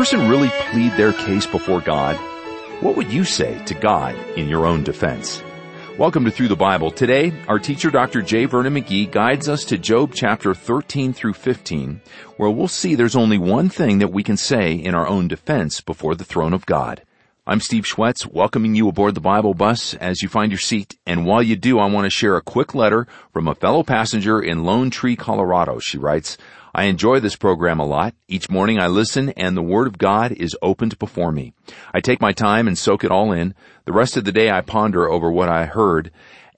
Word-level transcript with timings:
Person 0.00 0.30
really 0.30 0.48
plead 0.70 0.92
their 0.92 1.12
case 1.12 1.44
before 1.44 1.82
God? 1.82 2.16
What 2.82 2.96
would 2.96 3.12
you 3.12 3.22
say 3.22 3.62
to 3.66 3.74
God 3.74 4.16
in 4.34 4.48
your 4.48 4.64
own 4.64 4.82
defense? 4.82 5.42
Welcome 5.98 6.24
to 6.24 6.30
Through 6.30 6.48
the 6.48 6.56
Bible. 6.56 6.90
Today, 6.90 7.34
our 7.48 7.58
teacher 7.58 7.90
Dr. 7.90 8.22
J. 8.22 8.46
Vernon 8.46 8.72
McGee 8.72 9.10
guides 9.10 9.46
us 9.46 9.62
to 9.66 9.76
Job 9.76 10.12
chapter 10.14 10.54
13 10.54 11.12
through 11.12 11.34
15, 11.34 12.00
where 12.38 12.48
we'll 12.48 12.66
see 12.66 12.94
there's 12.94 13.14
only 13.14 13.36
one 13.36 13.68
thing 13.68 13.98
that 13.98 14.10
we 14.10 14.22
can 14.22 14.38
say 14.38 14.72
in 14.72 14.94
our 14.94 15.06
own 15.06 15.28
defense 15.28 15.82
before 15.82 16.14
the 16.14 16.24
throne 16.24 16.54
of 16.54 16.64
God. 16.64 17.02
I'm 17.46 17.60
Steve 17.60 17.84
Schwetz, 17.84 18.24
welcoming 18.24 18.74
you 18.74 18.88
aboard 18.88 19.14
the 19.14 19.20
Bible 19.20 19.52
bus 19.52 19.92
as 19.94 20.22
you 20.22 20.30
find 20.30 20.50
your 20.50 20.58
seat. 20.58 20.96
And 21.04 21.26
while 21.26 21.42
you 21.42 21.56
do, 21.56 21.78
I 21.78 21.86
want 21.86 22.06
to 22.06 22.10
share 22.10 22.36
a 22.36 22.42
quick 22.42 22.74
letter 22.74 23.06
from 23.34 23.48
a 23.48 23.54
fellow 23.54 23.82
passenger 23.82 24.40
in 24.40 24.64
Lone 24.64 24.88
Tree, 24.88 25.16
Colorado. 25.16 25.78
She 25.78 25.98
writes, 25.98 26.38
I 26.74 26.84
enjoy 26.84 27.20
this 27.20 27.36
program 27.36 27.80
a 27.80 27.86
lot. 27.86 28.14
Each 28.28 28.48
morning 28.48 28.78
I 28.78 28.86
listen 28.86 29.30
and 29.30 29.56
the 29.56 29.62
Word 29.62 29.86
of 29.86 29.98
God 29.98 30.32
is 30.32 30.56
opened 30.62 30.98
before 30.98 31.32
me. 31.32 31.52
I 31.92 32.00
take 32.00 32.20
my 32.20 32.32
time 32.32 32.68
and 32.68 32.78
soak 32.78 33.04
it 33.04 33.10
all 33.10 33.32
in. 33.32 33.54
The 33.84 33.92
rest 33.92 34.16
of 34.16 34.24
the 34.24 34.32
day 34.32 34.50
I 34.50 34.60
ponder 34.60 35.08
over 35.08 35.30
what 35.30 35.48
I 35.48 35.66
heard 35.66 36.10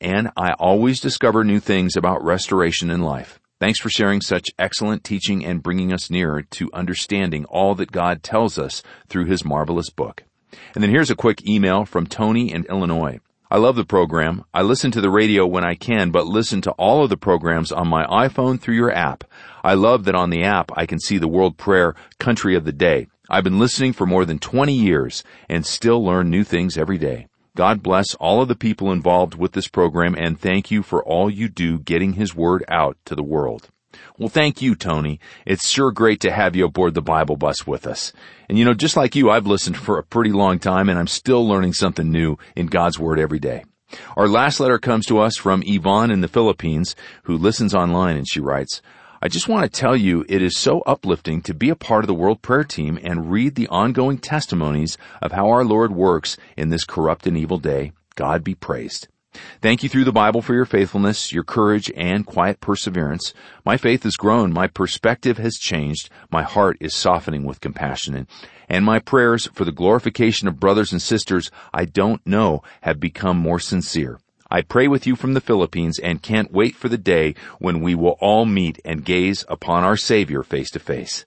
and 0.02 0.30
I 0.36 0.52
always 0.58 1.00
discover 1.00 1.44
new 1.44 1.60
things 1.60 1.96
about 1.96 2.24
restoration 2.24 2.90
in 2.90 3.02
life. 3.02 3.38
Thanks 3.60 3.78
for 3.78 3.88
sharing 3.88 4.20
such 4.20 4.50
excellent 4.58 5.04
teaching 5.04 5.46
and 5.46 5.62
bringing 5.62 5.92
us 5.92 6.10
nearer 6.10 6.42
to 6.42 6.70
understanding 6.74 7.44
all 7.44 7.76
that 7.76 7.92
God 7.92 8.24
tells 8.24 8.58
us 8.58 8.82
through 9.08 9.26
His 9.26 9.44
marvelous 9.44 9.90
book. 9.90 10.24
And 10.74 10.82
then 10.82 10.90
here's 10.90 11.10
a 11.10 11.16
quick 11.16 11.46
email 11.46 11.84
from 11.84 12.08
Tony 12.08 12.52
in 12.52 12.64
Illinois. 12.64 13.20
I 13.48 13.58
love 13.58 13.76
the 13.76 13.84
program. 13.84 14.44
I 14.52 14.62
listen 14.62 14.90
to 14.92 15.00
the 15.00 15.10
radio 15.10 15.46
when 15.46 15.62
I 15.62 15.76
can, 15.76 16.10
but 16.10 16.26
listen 16.26 16.62
to 16.62 16.72
all 16.72 17.04
of 17.04 17.10
the 17.10 17.16
programs 17.16 17.70
on 17.70 17.86
my 17.86 18.04
iPhone 18.06 18.58
through 18.58 18.74
your 18.74 18.92
app. 18.92 19.22
I 19.62 19.74
love 19.74 20.04
that 20.04 20.14
on 20.14 20.30
the 20.30 20.42
app 20.42 20.70
I 20.76 20.86
can 20.86 20.98
see 20.98 21.18
the 21.18 21.28
world 21.28 21.56
prayer 21.56 21.94
country 22.18 22.56
of 22.56 22.64
the 22.64 22.72
day. 22.72 23.06
I've 23.30 23.44
been 23.44 23.58
listening 23.58 23.92
for 23.92 24.06
more 24.06 24.24
than 24.24 24.38
20 24.38 24.72
years 24.72 25.22
and 25.48 25.64
still 25.64 26.04
learn 26.04 26.30
new 26.30 26.44
things 26.44 26.76
every 26.76 26.98
day. 26.98 27.28
God 27.54 27.82
bless 27.82 28.14
all 28.14 28.42
of 28.42 28.48
the 28.48 28.54
people 28.54 28.92
involved 28.92 29.34
with 29.34 29.52
this 29.52 29.68
program 29.68 30.14
and 30.18 30.40
thank 30.40 30.70
you 30.70 30.82
for 30.82 31.04
all 31.04 31.30
you 31.30 31.48
do 31.48 31.78
getting 31.78 32.14
His 32.14 32.34
Word 32.34 32.64
out 32.68 32.96
to 33.04 33.14
the 33.14 33.22
world. 33.22 33.68
Well, 34.18 34.30
thank 34.30 34.62
you, 34.62 34.74
Tony. 34.74 35.20
It's 35.44 35.68
sure 35.68 35.92
great 35.92 36.20
to 36.20 36.32
have 36.32 36.56
you 36.56 36.64
aboard 36.64 36.94
the 36.94 37.02
Bible 37.02 37.36
bus 37.36 37.66
with 37.66 37.86
us. 37.86 38.12
And 38.48 38.58
you 38.58 38.64
know, 38.64 38.74
just 38.74 38.96
like 38.96 39.14
you, 39.14 39.30
I've 39.30 39.46
listened 39.46 39.76
for 39.76 39.98
a 39.98 40.02
pretty 40.02 40.32
long 40.32 40.58
time 40.58 40.88
and 40.88 40.98
I'm 40.98 41.06
still 41.06 41.46
learning 41.46 41.74
something 41.74 42.10
new 42.10 42.38
in 42.56 42.66
God's 42.66 42.98
Word 42.98 43.20
every 43.20 43.38
day. 43.38 43.64
Our 44.16 44.28
last 44.28 44.58
letter 44.58 44.78
comes 44.78 45.06
to 45.06 45.18
us 45.18 45.36
from 45.36 45.62
Yvonne 45.66 46.10
in 46.10 46.22
the 46.22 46.28
Philippines, 46.28 46.96
who 47.24 47.36
listens 47.36 47.74
online 47.74 48.16
and 48.16 48.26
she 48.26 48.40
writes, 48.40 48.80
I 49.24 49.28
just 49.28 49.46
want 49.46 49.62
to 49.62 49.80
tell 49.80 49.96
you 49.96 50.24
it 50.28 50.42
is 50.42 50.58
so 50.58 50.80
uplifting 50.80 51.42
to 51.42 51.54
be 51.54 51.70
a 51.70 51.76
part 51.76 52.02
of 52.02 52.08
the 52.08 52.14
World 52.14 52.42
Prayer 52.42 52.64
Team 52.64 52.98
and 53.04 53.30
read 53.30 53.54
the 53.54 53.68
ongoing 53.68 54.18
testimonies 54.18 54.98
of 55.20 55.30
how 55.30 55.48
our 55.48 55.64
Lord 55.64 55.92
works 55.92 56.36
in 56.56 56.70
this 56.70 56.82
corrupt 56.82 57.28
and 57.28 57.38
evil 57.38 57.58
day. 57.58 57.92
God 58.16 58.42
be 58.42 58.56
praised. 58.56 59.06
Thank 59.60 59.84
you 59.84 59.88
through 59.88 60.06
the 60.06 60.10
Bible 60.10 60.42
for 60.42 60.54
your 60.54 60.64
faithfulness, 60.64 61.32
your 61.32 61.44
courage, 61.44 61.88
and 61.96 62.26
quiet 62.26 62.60
perseverance. 62.60 63.32
My 63.64 63.76
faith 63.76 64.02
has 64.02 64.16
grown, 64.16 64.52
my 64.52 64.66
perspective 64.66 65.38
has 65.38 65.54
changed, 65.54 66.10
my 66.32 66.42
heart 66.42 66.76
is 66.80 66.92
softening 66.92 67.44
with 67.44 67.60
compassion, 67.60 68.26
and 68.68 68.84
my 68.84 68.98
prayers 68.98 69.46
for 69.54 69.64
the 69.64 69.70
glorification 69.70 70.48
of 70.48 70.58
brothers 70.58 70.90
and 70.90 71.00
sisters 71.00 71.48
I 71.72 71.84
don't 71.84 72.26
know 72.26 72.64
have 72.80 72.98
become 72.98 73.38
more 73.38 73.60
sincere. 73.60 74.18
I 74.54 74.60
pray 74.60 74.86
with 74.86 75.06
you 75.06 75.16
from 75.16 75.32
the 75.32 75.40
Philippines 75.40 75.98
and 75.98 76.20
can't 76.20 76.52
wait 76.52 76.76
for 76.76 76.90
the 76.90 76.98
day 76.98 77.34
when 77.58 77.80
we 77.80 77.94
will 77.94 78.18
all 78.20 78.44
meet 78.44 78.78
and 78.84 79.02
gaze 79.02 79.46
upon 79.48 79.82
our 79.82 79.96
Savior 79.96 80.42
face 80.42 80.70
to 80.72 80.78
face. 80.78 81.24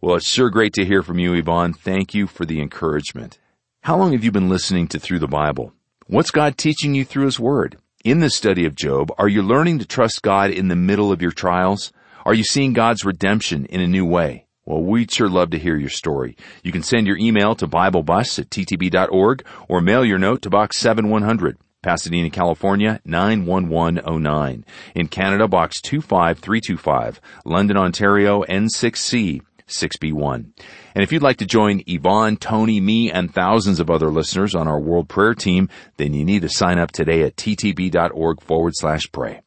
Well, 0.00 0.14
it's 0.14 0.30
sure 0.30 0.50
great 0.50 0.72
to 0.74 0.84
hear 0.84 1.02
from 1.02 1.18
you, 1.18 1.34
Yvonne. 1.34 1.72
Thank 1.72 2.14
you 2.14 2.28
for 2.28 2.46
the 2.46 2.60
encouragement. 2.60 3.40
How 3.80 3.96
long 3.96 4.12
have 4.12 4.22
you 4.22 4.30
been 4.30 4.48
listening 4.48 4.86
to 4.86 5.00
Through 5.00 5.18
the 5.18 5.26
Bible? 5.26 5.72
What's 6.06 6.30
God 6.30 6.56
teaching 6.56 6.94
you 6.94 7.04
through 7.04 7.24
His 7.24 7.40
Word? 7.40 7.76
In 8.04 8.20
this 8.20 8.36
study 8.36 8.64
of 8.66 8.76
Job, 8.76 9.10
are 9.18 9.28
you 9.28 9.42
learning 9.42 9.80
to 9.80 9.84
trust 9.84 10.22
God 10.22 10.52
in 10.52 10.68
the 10.68 10.76
middle 10.76 11.10
of 11.10 11.20
your 11.20 11.32
trials? 11.32 11.92
Are 12.24 12.34
you 12.34 12.44
seeing 12.44 12.72
God's 12.72 13.04
redemption 13.04 13.66
in 13.66 13.80
a 13.80 13.88
new 13.88 14.06
way? 14.06 14.46
Well, 14.64 14.84
we'd 14.84 15.10
sure 15.10 15.28
love 15.28 15.50
to 15.50 15.58
hear 15.58 15.76
your 15.76 15.90
story. 15.90 16.36
You 16.62 16.70
can 16.70 16.84
send 16.84 17.08
your 17.08 17.18
email 17.18 17.56
to 17.56 17.66
BibleBus 17.66 18.38
at 18.38 18.50
ttb.org 18.50 19.44
or 19.66 19.80
mail 19.80 20.04
your 20.04 20.18
note 20.18 20.42
to 20.42 20.50
Box 20.50 20.76
7100, 20.76 21.58
Pasadena, 21.82 22.28
California 22.28 23.00
91109. 23.04 24.64
In 24.94 25.08
Canada, 25.08 25.48
Box 25.48 25.80
25325, 25.80 27.20
London, 27.46 27.76
Ontario 27.78 28.42
N6C 28.44 29.40
6B1. 29.66 30.50
And 30.94 31.02
if 31.02 31.12
you'd 31.12 31.22
like 31.22 31.38
to 31.38 31.46
join 31.46 31.82
Yvonne, 31.86 32.36
Tony, 32.36 32.80
me, 32.80 33.10
and 33.10 33.32
thousands 33.32 33.80
of 33.80 33.88
other 33.88 34.10
listeners 34.10 34.54
on 34.54 34.68
our 34.68 34.80
World 34.80 35.08
Prayer 35.08 35.34
Team, 35.34 35.68
then 35.96 36.12
you 36.12 36.24
need 36.24 36.42
to 36.42 36.48
sign 36.48 36.78
up 36.78 36.90
today 36.90 37.22
at 37.22 37.36
ttb.org 37.36 38.42
forward 38.42 38.74
slash 38.76 39.10
pray. 39.10 39.40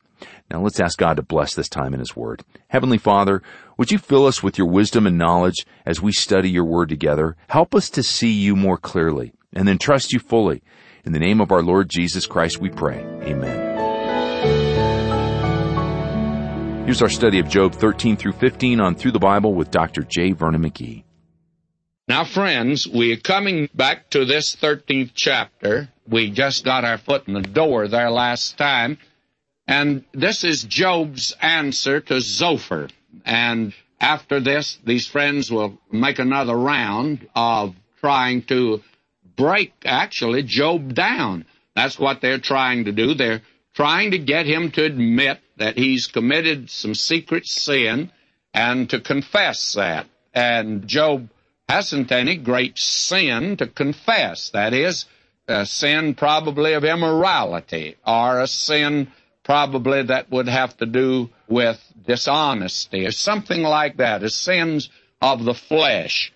Now 0.50 0.62
let's 0.62 0.80
ask 0.80 0.98
God 0.98 1.18
to 1.18 1.24
bless 1.24 1.54
this 1.54 1.70
time 1.70 1.94
in 1.94 2.00
His 2.00 2.16
Word. 2.16 2.44
Heavenly 2.70 2.98
Father, 2.98 3.44
would 3.78 3.92
you 3.92 3.98
fill 3.98 4.26
us 4.26 4.42
with 4.42 4.58
your 4.58 4.68
wisdom 4.68 5.06
and 5.06 5.18
knowledge 5.18 5.66
as 5.86 6.02
we 6.02 6.12
study 6.12 6.50
your 6.50 6.66
Word 6.66 6.90
together? 6.90 7.36
Help 7.48 7.76
us 7.76 7.90
to 7.92 8.02
see 8.02 8.32
you 8.32 8.56
more 8.56 8.78
clearly 8.78 9.34
and 9.54 9.68
then 9.68 9.78
trust 9.78 10.14
you 10.14 10.20
fully. 10.20 10.64
In 11.06 11.12
the 11.12 11.20
name 11.20 11.42
of 11.42 11.52
our 11.52 11.62
Lord 11.62 11.90
Jesus 11.90 12.26
Christ 12.26 12.60
we 12.60 12.70
pray. 12.70 13.00
Amen. 13.24 13.74
Here's 16.86 17.02
our 17.02 17.10
study 17.10 17.40
of 17.40 17.50
Job 17.50 17.76
13 17.76 18.16
through 18.16 18.32
15 18.34 18.80
on 18.80 18.96
Through 18.96 19.12
the 19.12 19.20
Bible 19.20 19.54
with 19.54 19.70
Dr. 19.70 20.04
J. 20.04 20.32
Vernon 20.32 20.64
McGee. 20.64 21.04
Now, 22.08 22.24
friends, 22.24 22.88
we 22.88 23.12
are 23.12 23.18
coming 23.18 23.68
back 23.74 24.12
to 24.12 24.24
this 24.24 24.56
13th 24.56 25.12
chapter. 25.14 25.90
We 26.08 26.32
just 26.32 26.64
got 26.64 26.86
our 26.86 26.98
foot 26.98 27.28
in 27.28 27.34
the 27.34 27.42
door 27.42 27.90
there 27.90 28.10
last 28.10 28.58
time. 28.58 28.98
And 29.68 30.06
this 30.14 30.46
is 30.46 30.64
Job's 30.64 31.36
answer 31.42 32.00
to 32.00 32.22
Zophar. 32.22 32.88
And 33.26 33.74
after 34.00 34.40
this, 34.40 34.78
these 34.86 35.08
friends 35.08 35.52
will 35.52 35.78
make 35.92 36.20
another 36.20 36.56
round 36.56 37.28
of 37.36 37.76
trying 38.00 38.44
to 38.44 38.82
break, 39.36 39.74
actually, 39.86 40.44
Job 40.44 40.94
down. 40.94 41.46
That's 41.76 41.98
what 41.98 42.22
they're 42.22 42.40
trying 42.40 42.86
to 42.86 42.92
do. 42.92 43.14
They're 43.14 43.42
trying 43.74 44.12
to 44.12 44.20
get 44.20 44.46
him 44.46 44.72
to 44.72 44.84
admit 44.84 45.40
that 45.58 45.78
he's 45.78 46.08
committed 46.08 46.70
some 46.70 46.96
secret 46.96 47.46
sin 47.46 48.12
and 48.54 48.90
to 48.90 49.00
confess 49.00 49.74
that. 49.74 50.08
And 50.34 50.88
Job 50.88 51.30
hasn't 51.68 52.12
any 52.12 52.36
great 52.38 52.78
sin 52.78 53.58
to 53.58 53.68
confess. 53.68 54.50
That 54.50 54.74
is, 54.74 55.06
a 55.48 55.66
sin 55.66 56.16
probably 56.16 56.74
of 56.74 56.84
immorality 56.84 57.96
or 58.06 58.40
a 58.40 58.48
sin 58.48 59.12
probably 59.44 60.04
that 60.04 60.32
would 60.32 60.48
have 60.48 60.76
to 60.78 60.86
do 60.86 61.30
with 61.48 61.82
dishonesty 62.06 63.06
or 63.06 63.12
something 63.12 63.62
like 63.62 63.98
that, 63.98 64.24
as 64.24 64.36
sins 64.36 64.90
of 65.22 65.44
the 65.44 65.54
flesh 65.54 66.32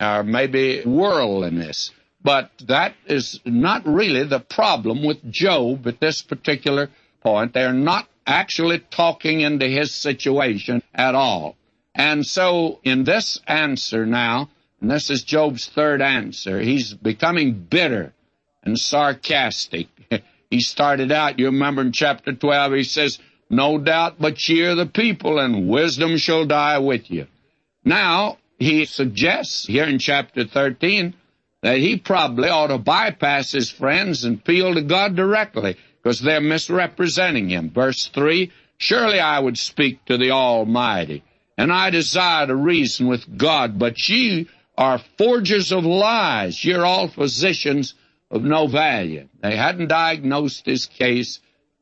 or 0.00 0.22
maybe 0.22 0.82
worldliness. 0.84 1.90
But 2.22 2.50
that 2.66 2.94
is 3.06 3.40
not 3.44 3.86
really 3.86 4.24
the 4.24 4.40
problem 4.40 5.02
with 5.02 5.30
Job 5.30 5.86
at 5.86 6.00
this 6.00 6.22
particular 6.22 6.90
point. 7.20 7.52
They're 7.52 7.72
not 7.72 8.08
actually 8.26 8.78
talking 8.78 9.40
into 9.40 9.66
his 9.66 9.92
situation 9.92 10.82
at 10.94 11.14
all. 11.14 11.56
And 11.94 12.24
so 12.24 12.78
in 12.84 13.04
this 13.04 13.40
answer 13.46 14.06
now, 14.06 14.50
and 14.80 14.90
this 14.90 15.10
is 15.10 15.22
Job's 15.22 15.66
third 15.66 16.00
answer, 16.00 16.60
he's 16.60 16.94
becoming 16.94 17.54
bitter 17.54 18.12
and 18.62 18.78
sarcastic. 18.78 19.88
he 20.50 20.60
started 20.60 21.10
out, 21.12 21.38
you 21.38 21.46
remember 21.46 21.82
in 21.82 21.92
chapter 21.92 22.32
12, 22.32 22.72
he 22.72 22.84
says, 22.84 23.18
No 23.50 23.78
doubt 23.78 24.16
but 24.18 24.38
are 24.48 24.74
the 24.74 24.90
people, 24.92 25.38
and 25.38 25.68
wisdom 25.68 26.16
shall 26.16 26.46
die 26.46 26.78
with 26.78 27.10
you. 27.10 27.26
Now, 27.84 28.38
he 28.58 28.84
suggests 28.84 29.66
here 29.66 29.84
in 29.84 29.98
chapter 29.98 30.44
13 30.44 31.14
that 31.62 31.78
he 31.78 31.96
probably 31.96 32.48
ought 32.48 32.68
to 32.68 32.78
bypass 32.78 33.52
his 33.52 33.70
friends 33.70 34.24
and 34.24 34.38
appeal 34.38 34.74
to 34.74 34.82
God 34.82 35.16
directly 35.16 35.76
because 36.02 36.20
they're 36.20 36.40
misrepresenting 36.40 37.48
him. 37.48 37.70
Verse 37.70 38.08
3 38.08 38.50
Surely 38.76 39.20
I 39.20 39.38
would 39.38 39.56
speak 39.56 40.04
to 40.06 40.18
the 40.18 40.32
Almighty, 40.32 41.22
and 41.56 41.72
I 41.72 41.90
desire 41.90 42.48
to 42.48 42.56
reason 42.56 43.06
with 43.06 43.38
God, 43.38 43.78
but 43.78 44.08
ye 44.08 44.48
are 44.76 45.00
forgers 45.16 45.70
of 45.70 45.84
lies. 45.84 46.64
You're 46.64 46.84
all 46.84 47.06
physicians 47.06 47.94
of 48.28 48.42
no 48.42 48.66
value. 48.66 49.28
They 49.40 49.54
hadn't 49.54 49.88
diagnosed 49.88 50.66
his 50.66 50.86
case 50.86 51.38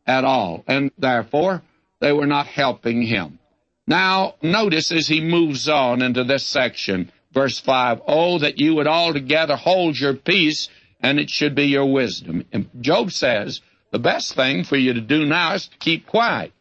at 0.07 0.25
all, 0.25 0.63
and 0.67 0.91
therefore 0.99 1.63
they 2.01 2.13
were 2.13 2.27
not 2.27 2.47
helping 2.47 3.01
him. 3.01 3.39
Now, 3.87 4.35
notice 4.43 4.93
as 4.93 5.07
he 5.07 5.23
moves 5.23 5.69
on 5.69 6.03
into 6.03 6.25
this 6.25 6.45
section, 6.45 7.11
verse 7.33 7.59
5, 7.61 8.03
Oh, 8.07 8.39
that 8.39 8.59
you 8.59 8.75
would 8.77 8.87
altogether 8.87 9.57
hold 9.57 9.99
your 9.99 10.15
peace, 10.15 10.69
and 11.01 11.19
it 11.19 11.31
should 11.31 11.55
be 11.55 11.67
your 11.67 11.87
wisdom. 11.87 12.45
And 12.53 12.69
Job 12.81 13.11
says, 13.13 13.61
the 13.93 13.99
best 13.99 14.35
thing 14.35 14.65
for 14.65 14.77
you 14.77 14.93
to 14.95 15.01
do 15.01 15.27
now 15.27 15.55
is 15.55 15.67
to 15.67 15.77
keep 15.79 16.07
quiet, 16.07 16.53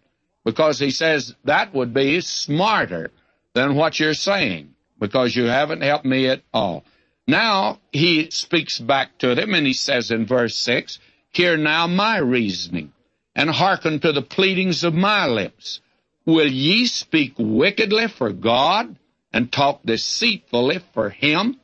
because 0.44 0.80
he 0.80 0.90
says 0.92 1.36
that 1.46 1.74
would 1.74 1.94
be 1.94 2.22
smarter 2.22 3.12
than 3.54 3.76
what 3.76 4.00
you're 4.00 4.14
saying. 4.14 4.74
because 5.00 5.34
you 5.34 5.46
haven't 5.46 5.82
helped 5.82 6.04
me 6.04 6.28
at 6.28 6.42
all. 6.54 6.84
Now 7.26 7.80
he 7.92 8.30
speaks 8.32 8.80
back 8.80 9.18
to 9.20 9.34
them 9.34 9.54
and 9.54 9.66
he 9.66 9.72
says 9.74 10.12
in 10.12 10.26
verse 10.26 10.56
6, 10.58 11.00
Hear 11.32 11.56
now 11.56 11.88
my 11.88 12.18
reasoning, 12.18 12.92
and 13.36 13.50
hearken 13.50 14.00
to 14.00 14.12
the 14.12 14.22
pleadings 14.22 14.84
of 14.84 14.94
my 14.94 15.28
lips. 15.28 15.80
Will 16.26 16.52
ye 16.52 16.86
speak 16.86 17.36
wickedly 17.38 18.08
for 18.08 18.34
God, 18.34 18.98
and 19.34 19.52
talk 19.52 19.82
deceitfully 19.84 20.80
for 20.94 21.10
him? 21.10 21.60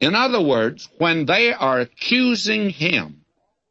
In 0.00 0.14
other 0.14 0.42
words, 0.42 0.88
when 0.98 1.26
they 1.26 1.52
are 1.52 1.80
accusing 1.80 2.70
him 2.70 3.24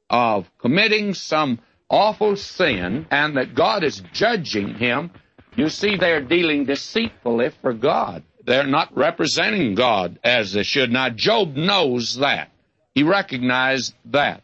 of 0.09 0.49
committing 0.59 1.13
some 1.13 1.59
awful 1.89 2.35
sin 2.35 3.05
and 3.11 3.37
that 3.37 3.55
God 3.55 3.83
is 3.83 4.01
judging 4.13 4.75
him, 4.75 5.11
you 5.55 5.69
see 5.69 5.95
they're 5.95 6.21
dealing 6.21 6.65
deceitfully 6.65 7.51
for 7.61 7.73
God. 7.73 8.23
They're 8.45 8.67
not 8.67 8.95
representing 8.95 9.75
God 9.75 10.19
as 10.23 10.53
they 10.53 10.63
should. 10.63 10.91
Now, 10.91 11.09
Job 11.09 11.55
knows 11.55 12.17
that. 12.17 12.51
He 12.93 13.03
recognized 13.03 13.93
that. 14.05 14.43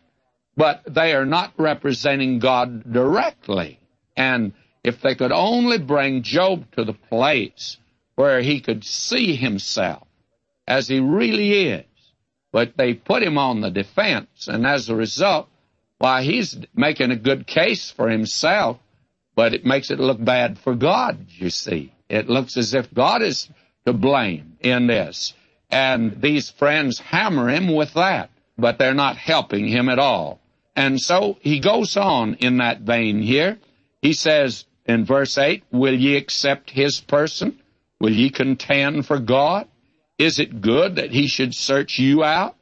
But 0.57 0.83
they 0.87 1.13
are 1.13 1.25
not 1.25 1.53
representing 1.57 2.39
God 2.39 2.91
directly. 2.91 3.79
And 4.17 4.53
if 4.83 5.01
they 5.01 5.15
could 5.15 5.31
only 5.31 5.77
bring 5.77 6.23
Job 6.23 6.65
to 6.75 6.83
the 6.83 6.93
place 6.93 7.77
where 8.15 8.41
he 8.41 8.59
could 8.59 8.83
see 8.83 9.35
himself 9.35 10.07
as 10.67 10.87
he 10.87 10.99
really 10.99 11.69
is, 11.69 11.85
but 12.51 12.77
they 12.77 12.93
put 12.93 13.23
him 13.23 13.37
on 13.37 13.61
the 13.61 13.71
defense, 13.71 14.47
and 14.47 14.65
as 14.65 14.89
a 14.89 14.95
result, 14.95 15.47
why, 15.97 16.23
he's 16.23 16.57
making 16.73 17.11
a 17.11 17.15
good 17.15 17.45
case 17.45 17.91
for 17.91 18.09
himself, 18.09 18.79
but 19.35 19.53
it 19.53 19.65
makes 19.65 19.91
it 19.91 19.99
look 19.99 20.23
bad 20.23 20.57
for 20.57 20.73
God, 20.75 21.27
you 21.29 21.49
see. 21.49 21.93
It 22.09 22.27
looks 22.27 22.57
as 22.57 22.73
if 22.73 22.93
God 22.93 23.21
is 23.21 23.47
to 23.85 23.93
blame 23.93 24.57
in 24.59 24.87
this. 24.87 25.33
And 25.69 26.21
these 26.21 26.49
friends 26.49 26.99
hammer 26.99 27.49
him 27.49 27.73
with 27.73 27.93
that, 27.93 28.29
but 28.57 28.77
they're 28.77 28.93
not 28.93 29.15
helping 29.15 29.67
him 29.67 29.87
at 29.89 29.99
all. 29.99 30.39
And 30.75 30.99
so 30.99 31.37
he 31.41 31.59
goes 31.59 31.95
on 31.95 32.35
in 32.35 32.57
that 32.57 32.81
vein 32.81 33.21
here. 33.21 33.59
He 34.01 34.13
says 34.13 34.65
in 34.85 35.05
verse 35.05 35.37
8, 35.37 35.63
Will 35.71 35.93
ye 35.93 36.17
accept 36.17 36.71
his 36.71 36.99
person? 36.99 37.60
Will 38.01 38.13
ye 38.13 38.31
contend 38.31 39.05
for 39.05 39.19
God? 39.19 39.67
Is 40.17 40.39
it 40.39 40.59
good 40.59 40.95
that 40.95 41.11
he 41.11 41.27
should 41.27 41.53
search 41.53 41.99
you 41.99 42.23
out? 42.23 42.55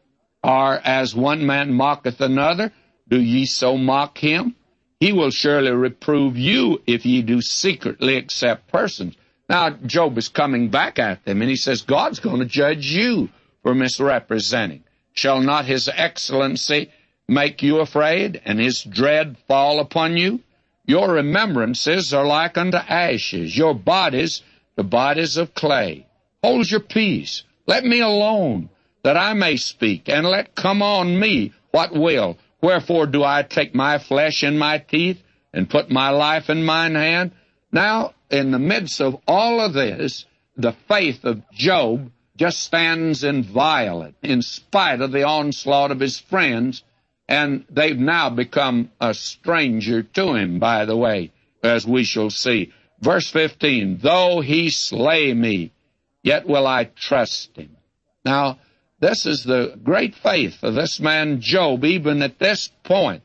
Or 0.43 0.73
as 0.83 1.15
one 1.15 1.45
man 1.45 1.71
mocketh 1.71 2.19
another, 2.19 2.73
do 3.07 3.17
ye 3.17 3.45
so 3.45 3.77
mock 3.77 4.17
him? 4.17 4.57
He 4.99 5.13
will 5.13 5.29
surely 5.29 5.71
reprove 5.71 6.37
you 6.37 6.81
if 6.85 7.05
ye 7.05 7.21
do 7.21 7.41
secretly 7.41 8.17
accept 8.17 8.67
persons. 8.67 9.15
Now, 9.47 9.69
Job 9.69 10.17
is 10.17 10.27
coming 10.27 10.67
back 10.67 10.99
at 10.99 11.23
them, 11.23 11.41
and 11.41 11.49
he 11.49 11.55
says, 11.55 11.83
God's 11.83 12.19
going 12.19 12.39
to 12.39 12.45
judge 12.45 12.87
you 12.87 13.29
for 13.63 13.73
misrepresenting. 13.73 14.83
Shall 15.13 15.39
not 15.39 15.63
his 15.63 15.87
excellency 15.87 16.91
make 17.29 17.63
you 17.63 17.79
afraid, 17.79 18.41
and 18.43 18.59
his 18.59 18.83
dread 18.83 19.37
fall 19.47 19.79
upon 19.79 20.17
you? 20.17 20.41
Your 20.85 21.09
remembrances 21.09 22.13
are 22.13 22.25
like 22.25 22.57
unto 22.57 22.77
ashes, 22.77 23.57
your 23.57 23.73
bodies 23.73 24.41
the 24.79 24.83
bodies 24.85 25.35
of 25.35 25.53
clay. 25.53 26.07
Hold 26.41 26.71
your 26.71 26.79
peace. 26.79 27.43
Let 27.67 27.83
me 27.83 27.99
alone, 27.99 28.69
that 29.03 29.17
I 29.17 29.33
may 29.33 29.57
speak, 29.57 30.07
and 30.07 30.25
let 30.25 30.55
come 30.55 30.81
on 30.81 31.19
me 31.19 31.51
what 31.71 31.91
will. 31.91 32.37
Wherefore 32.61 33.05
do 33.05 33.21
I 33.21 33.43
take 33.43 33.75
my 33.75 33.97
flesh 33.97 34.41
in 34.41 34.57
my 34.57 34.77
teeth 34.77 35.21
and 35.51 35.69
put 35.69 35.91
my 35.91 36.11
life 36.11 36.49
in 36.49 36.63
mine 36.63 36.95
hand? 36.95 37.31
Now, 37.73 38.13
in 38.31 38.51
the 38.51 38.57
midst 38.73 39.01
of 39.01 39.17
all 39.27 39.59
of 39.59 39.73
this, 39.73 40.25
the 40.55 40.71
faith 40.87 41.25
of 41.25 41.41
Job 41.51 42.09
just 42.37 42.63
stands 42.63 43.25
inviolate 43.25 44.15
in 44.23 44.41
spite 44.41 45.01
of 45.01 45.11
the 45.11 45.23
onslaught 45.23 45.91
of 45.91 45.99
his 45.99 46.19
friends, 46.19 46.83
and 47.27 47.65
they've 47.69 47.99
now 47.99 48.29
become 48.29 48.91
a 49.01 49.13
stranger 49.13 50.03
to 50.03 50.35
him, 50.35 50.57
by 50.57 50.85
the 50.85 50.95
way, 50.95 51.33
as 51.61 51.85
we 51.85 52.05
shall 52.05 52.29
see. 52.29 52.71
Verse 53.01 53.29
15, 53.29 53.99
though 54.01 54.41
he 54.41 54.69
slay 54.69 55.33
me, 55.33 55.71
yet 56.21 56.47
will 56.47 56.67
I 56.67 56.85
trust 56.85 57.55
him. 57.55 57.75
Now, 58.25 58.59
this 58.99 59.25
is 59.25 59.43
the 59.43 59.79
great 59.81 60.15
faith 60.15 60.61
of 60.63 60.75
this 60.75 60.99
man 60.99 61.39
Job, 61.39 61.85
even 61.85 62.21
at 62.21 62.39
this 62.39 62.69
point. 62.83 63.23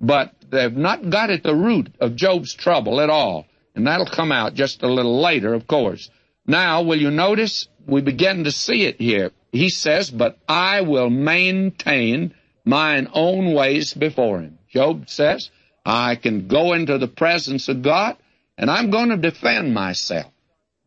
But 0.00 0.32
they've 0.50 0.74
not 0.74 1.10
got 1.10 1.30
at 1.30 1.42
the 1.42 1.54
root 1.54 1.94
of 2.00 2.16
Job's 2.16 2.54
trouble 2.54 3.00
at 3.00 3.10
all. 3.10 3.46
And 3.74 3.86
that'll 3.86 4.06
come 4.06 4.32
out 4.32 4.54
just 4.54 4.82
a 4.82 4.88
little 4.88 5.20
later, 5.20 5.52
of 5.52 5.66
course. 5.66 6.10
Now, 6.46 6.82
will 6.82 7.00
you 7.00 7.10
notice? 7.10 7.68
We 7.86 8.00
begin 8.00 8.44
to 8.44 8.50
see 8.50 8.84
it 8.84 9.00
here. 9.00 9.30
He 9.52 9.68
says, 9.68 10.10
But 10.10 10.38
I 10.48 10.80
will 10.80 11.10
maintain 11.10 12.34
mine 12.64 13.08
own 13.12 13.52
ways 13.52 13.92
before 13.92 14.40
him. 14.40 14.58
Job 14.70 15.08
says, 15.08 15.50
I 15.84 16.16
can 16.16 16.48
go 16.48 16.72
into 16.72 16.98
the 16.98 17.08
presence 17.08 17.68
of 17.68 17.82
God, 17.82 18.16
and 18.58 18.70
I'm 18.70 18.90
going 18.90 19.10
to 19.10 19.16
defend 19.16 19.74
myself. 19.74 20.32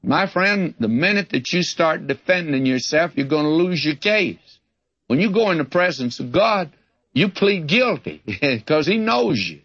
My 0.03 0.27
friend, 0.27 0.73
the 0.79 0.89
minute 0.89 1.29
that 1.29 1.51
you 1.53 1.63
start 1.63 2.07
defending 2.07 2.65
yourself, 2.65 3.11
you're 3.15 3.27
going 3.27 3.45
to 3.45 3.49
lose 3.49 3.83
your 3.83 3.95
case. 3.95 4.59
When 5.07 5.19
you 5.19 5.31
go 5.31 5.51
in 5.51 5.57
the 5.57 5.65
presence 5.65 6.19
of 6.19 6.31
God, 6.31 6.71
you 7.13 7.29
plead 7.29 7.67
guilty 7.67 8.21
because 8.25 8.85
He 8.85 8.97
knows 8.97 9.39
you. 9.39 9.61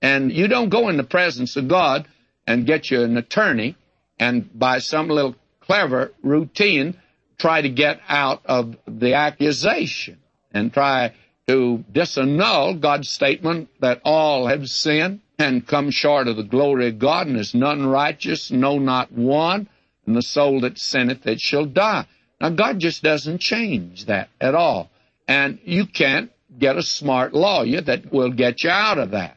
And 0.00 0.32
you 0.32 0.48
don't 0.48 0.68
go 0.68 0.88
in 0.88 0.96
the 0.96 1.04
presence 1.04 1.56
of 1.56 1.68
God 1.68 2.06
and 2.46 2.66
get 2.66 2.90
you 2.90 3.02
an 3.02 3.16
attorney 3.16 3.76
and 4.18 4.48
by 4.58 4.78
some 4.78 5.08
little 5.08 5.34
clever 5.60 6.12
routine 6.22 6.96
try 7.38 7.62
to 7.62 7.68
get 7.68 8.00
out 8.08 8.42
of 8.44 8.76
the 8.86 9.14
accusation 9.14 10.18
and 10.52 10.72
try 10.72 11.14
to 11.50 11.84
disannul 11.92 12.80
God's 12.80 13.10
statement 13.10 13.70
that 13.80 14.00
all 14.04 14.46
have 14.46 14.68
sinned 14.68 15.20
and 15.36 15.66
come 15.66 15.90
short 15.90 16.28
of 16.28 16.36
the 16.36 16.44
glory 16.44 16.86
of 16.88 17.00
God 17.00 17.26
and 17.26 17.36
is 17.36 17.54
none 17.54 17.86
righteous, 17.86 18.52
no 18.52 18.78
not 18.78 19.10
one 19.10 19.68
and 20.06 20.14
the 20.14 20.22
soul 20.22 20.60
that 20.60 20.78
sinneth 20.78 21.26
it 21.26 21.40
shall 21.40 21.66
die. 21.66 22.06
Now, 22.40 22.50
God 22.50 22.78
just 22.78 23.02
doesn't 23.02 23.40
change 23.40 24.06
that 24.06 24.28
at 24.40 24.54
all. 24.54 24.90
And 25.26 25.58
you 25.64 25.86
can't 25.86 26.30
get 26.56 26.76
a 26.76 26.82
smart 26.82 27.34
lawyer 27.34 27.80
that 27.80 28.12
will 28.12 28.30
get 28.30 28.62
you 28.62 28.70
out 28.70 28.98
of 28.98 29.10
that. 29.10 29.36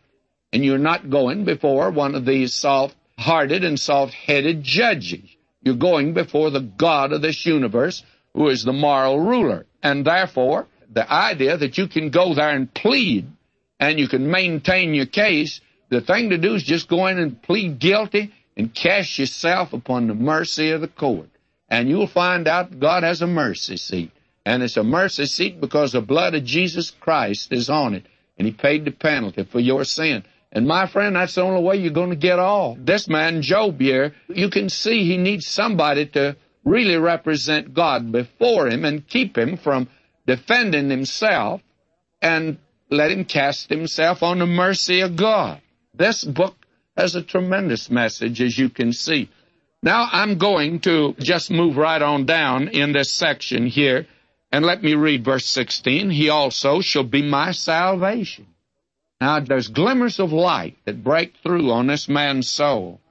And 0.51 0.63
you're 0.63 0.77
not 0.77 1.09
going 1.09 1.45
before 1.45 1.89
one 1.89 2.13
of 2.13 2.25
these 2.25 2.53
soft-hearted 2.53 3.63
and 3.63 3.79
soft-headed 3.79 4.63
judges. 4.63 5.27
You're 5.63 5.75
going 5.75 6.13
before 6.13 6.51
the 6.51 6.61
God 6.61 7.11
of 7.11 7.23
this 7.23 7.43
universe 7.43 8.03
who 8.35 8.49
is 8.49 8.63
the 8.63 8.73
moral 8.73 9.19
ruler. 9.19 9.65
And 9.81 10.05
therefore, 10.05 10.67
the 10.93 11.11
idea 11.11 11.57
that 11.57 11.77
you 11.77 11.87
can 11.87 12.09
go 12.09 12.33
there 12.33 12.49
and 12.49 12.73
plead 12.73 13.27
and 13.79 13.99
you 13.99 14.07
can 14.07 14.29
maintain 14.29 14.93
your 14.93 15.05
case, 15.05 15.61
the 15.89 16.01
thing 16.01 16.29
to 16.29 16.37
do 16.37 16.55
is 16.55 16.63
just 16.63 16.87
go 16.87 17.07
in 17.07 17.19
and 17.19 17.41
plead 17.41 17.79
guilty 17.79 18.33
and 18.55 18.73
cast 18.73 19.19
yourself 19.19 19.73
upon 19.73 20.07
the 20.07 20.13
mercy 20.13 20.71
of 20.71 20.81
the 20.81 20.87
court. 20.87 21.29
And 21.69 21.89
you'll 21.89 22.07
find 22.07 22.47
out 22.47 22.79
God 22.79 23.03
has 23.03 23.21
a 23.21 23.27
mercy 23.27 23.77
seat. 23.77 24.11
And 24.45 24.61
it's 24.61 24.77
a 24.77 24.83
mercy 24.83 25.25
seat 25.25 25.59
because 25.59 25.93
the 25.93 26.01
blood 26.01 26.35
of 26.35 26.43
Jesus 26.43 26.91
Christ 26.91 27.51
is 27.51 27.69
on 27.69 27.95
it. 27.95 28.05
And 28.37 28.45
He 28.45 28.53
paid 28.53 28.85
the 28.85 28.91
penalty 28.91 29.43
for 29.43 29.59
your 29.59 29.83
sin. 29.83 30.23
And 30.51 30.67
my 30.67 30.85
friend, 30.85 31.15
that's 31.15 31.33
the 31.33 31.41
only 31.41 31.63
way 31.63 31.77
you're 31.77 31.91
going 31.91 32.11
to 32.11 32.15
get 32.15 32.37
off. 32.37 32.77
This 32.79 33.07
man, 33.07 33.41
Job 33.41 33.79
here, 33.79 34.13
you 34.27 34.51
can 34.51 34.69
see 34.69 35.03
he 35.03 35.17
needs 35.17 35.47
somebody 35.47 36.05
to 36.07 36.35
really 36.63 36.95
represent 36.97 37.73
God 37.73 38.11
before 38.11 38.67
him 38.67 38.85
and 38.85 39.07
keep 39.07 39.35
him 39.35 39.57
from 39.57 39.89
defending 40.25 40.89
himself 40.89 41.61
and 42.21 42.57
let 42.89 43.11
him 43.11 43.25
cast 43.25 43.69
himself 43.69 44.23
on 44.23 44.39
the 44.39 44.45
mercy 44.45 45.01
of 45.01 45.15
God. 45.15 45.61
This 45.93 46.23
book 46.23 46.55
has 46.95 47.15
a 47.15 47.21
tremendous 47.21 47.89
message, 47.89 48.41
as 48.41 48.57
you 48.57 48.69
can 48.69 48.93
see. 48.93 49.29
Now 49.81 50.07
I'm 50.11 50.37
going 50.37 50.79
to 50.81 51.13
just 51.19 51.51
move 51.51 51.75
right 51.75 52.01
on 52.01 52.25
down 52.25 52.69
in 52.69 52.93
this 52.93 53.11
section 53.11 53.67
here, 53.67 54.07
and 54.51 54.65
let 54.65 54.81
me 54.81 54.95
read 54.95 55.25
verse 55.25 55.45
16. 55.45 56.09
He 56.09 56.29
also 56.29 56.81
shall 56.81 57.03
be 57.03 57.21
my 57.21 57.51
salvation. 57.51 58.47
Now 59.19 59.39
there's 59.39 59.67
glimmers 59.67 60.19
of 60.19 60.31
light 60.31 60.77
that 60.85 61.03
break 61.03 61.35
through 61.43 61.71
on 61.71 61.87
this 61.87 62.07
man's 62.07 62.47
soul. 62.47 63.01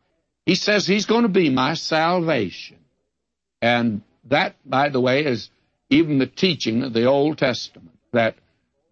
He 0.47 0.55
says 0.55 0.87
he's 0.87 1.07
going 1.07 1.23
to 1.23 1.29
be 1.29 1.51
my 1.51 1.75
salvation. 1.75 2.79
And 3.61 4.03
that, 4.25 4.57
by 4.65 4.89
the 4.89 5.01
way, 5.01 5.25
is 5.25 5.51
even 5.93 6.19
the 6.19 6.27
teaching 6.27 6.83
of 6.83 6.93
the 6.93 7.05
Old 7.05 7.39
Testament, 7.39 7.91
that 8.13 8.37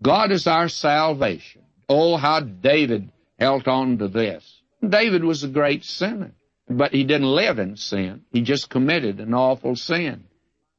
God 0.02 0.30
is 0.30 0.46
our 0.46 0.68
salvation. 0.68 1.62
Oh, 1.88 2.16
how 2.16 2.40
David 2.40 3.10
held 3.38 3.66
on 3.66 3.98
to 3.98 4.08
this. 4.08 4.60
David 4.86 5.24
was 5.24 5.42
a 5.42 5.48
great 5.48 5.84
sinner, 5.84 6.32
but 6.68 6.92
he 6.92 7.04
didn't 7.04 7.26
live 7.26 7.58
in 7.58 7.76
sin. 7.76 8.22
He 8.32 8.42
just 8.42 8.70
committed 8.70 9.20
an 9.20 9.34
awful 9.34 9.76
sin. 9.76 10.24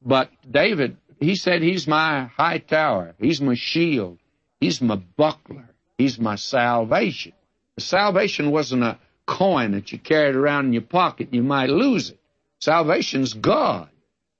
But 0.04 0.30
David, 0.50 0.96
he 1.20 1.36
said, 1.36 1.62
He's 1.62 1.86
my 1.86 2.24
high 2.24 2.58
tower. 2.58 3.14
He's 3.18 3.40
my 3.40 3.54
shield. 3.54 4.18
He's 4.60 4.80
my 4.80 4.96
buckler. 4.96 5.68
He's 5.98 6.18
my 6.18 6.36
salvation. 6.36 7.32
Salvation 7.78 8.50
wasn't 8.50 8.82
a 8.82 8.98
coin 9.26 9.72
that 9.72 9.92
you 9.92 9.98
carried 9.98 10.34
around 10.34 10.66
in 10.66 10.72
your 10.72 10.82
pocket 10.82 11.28
you 11.32 11.42
might 11.42 11.70
lose 11.70 12.10
it. 12.10 12.18
Salvation's 12.60 13.34
God. 13.34 13.88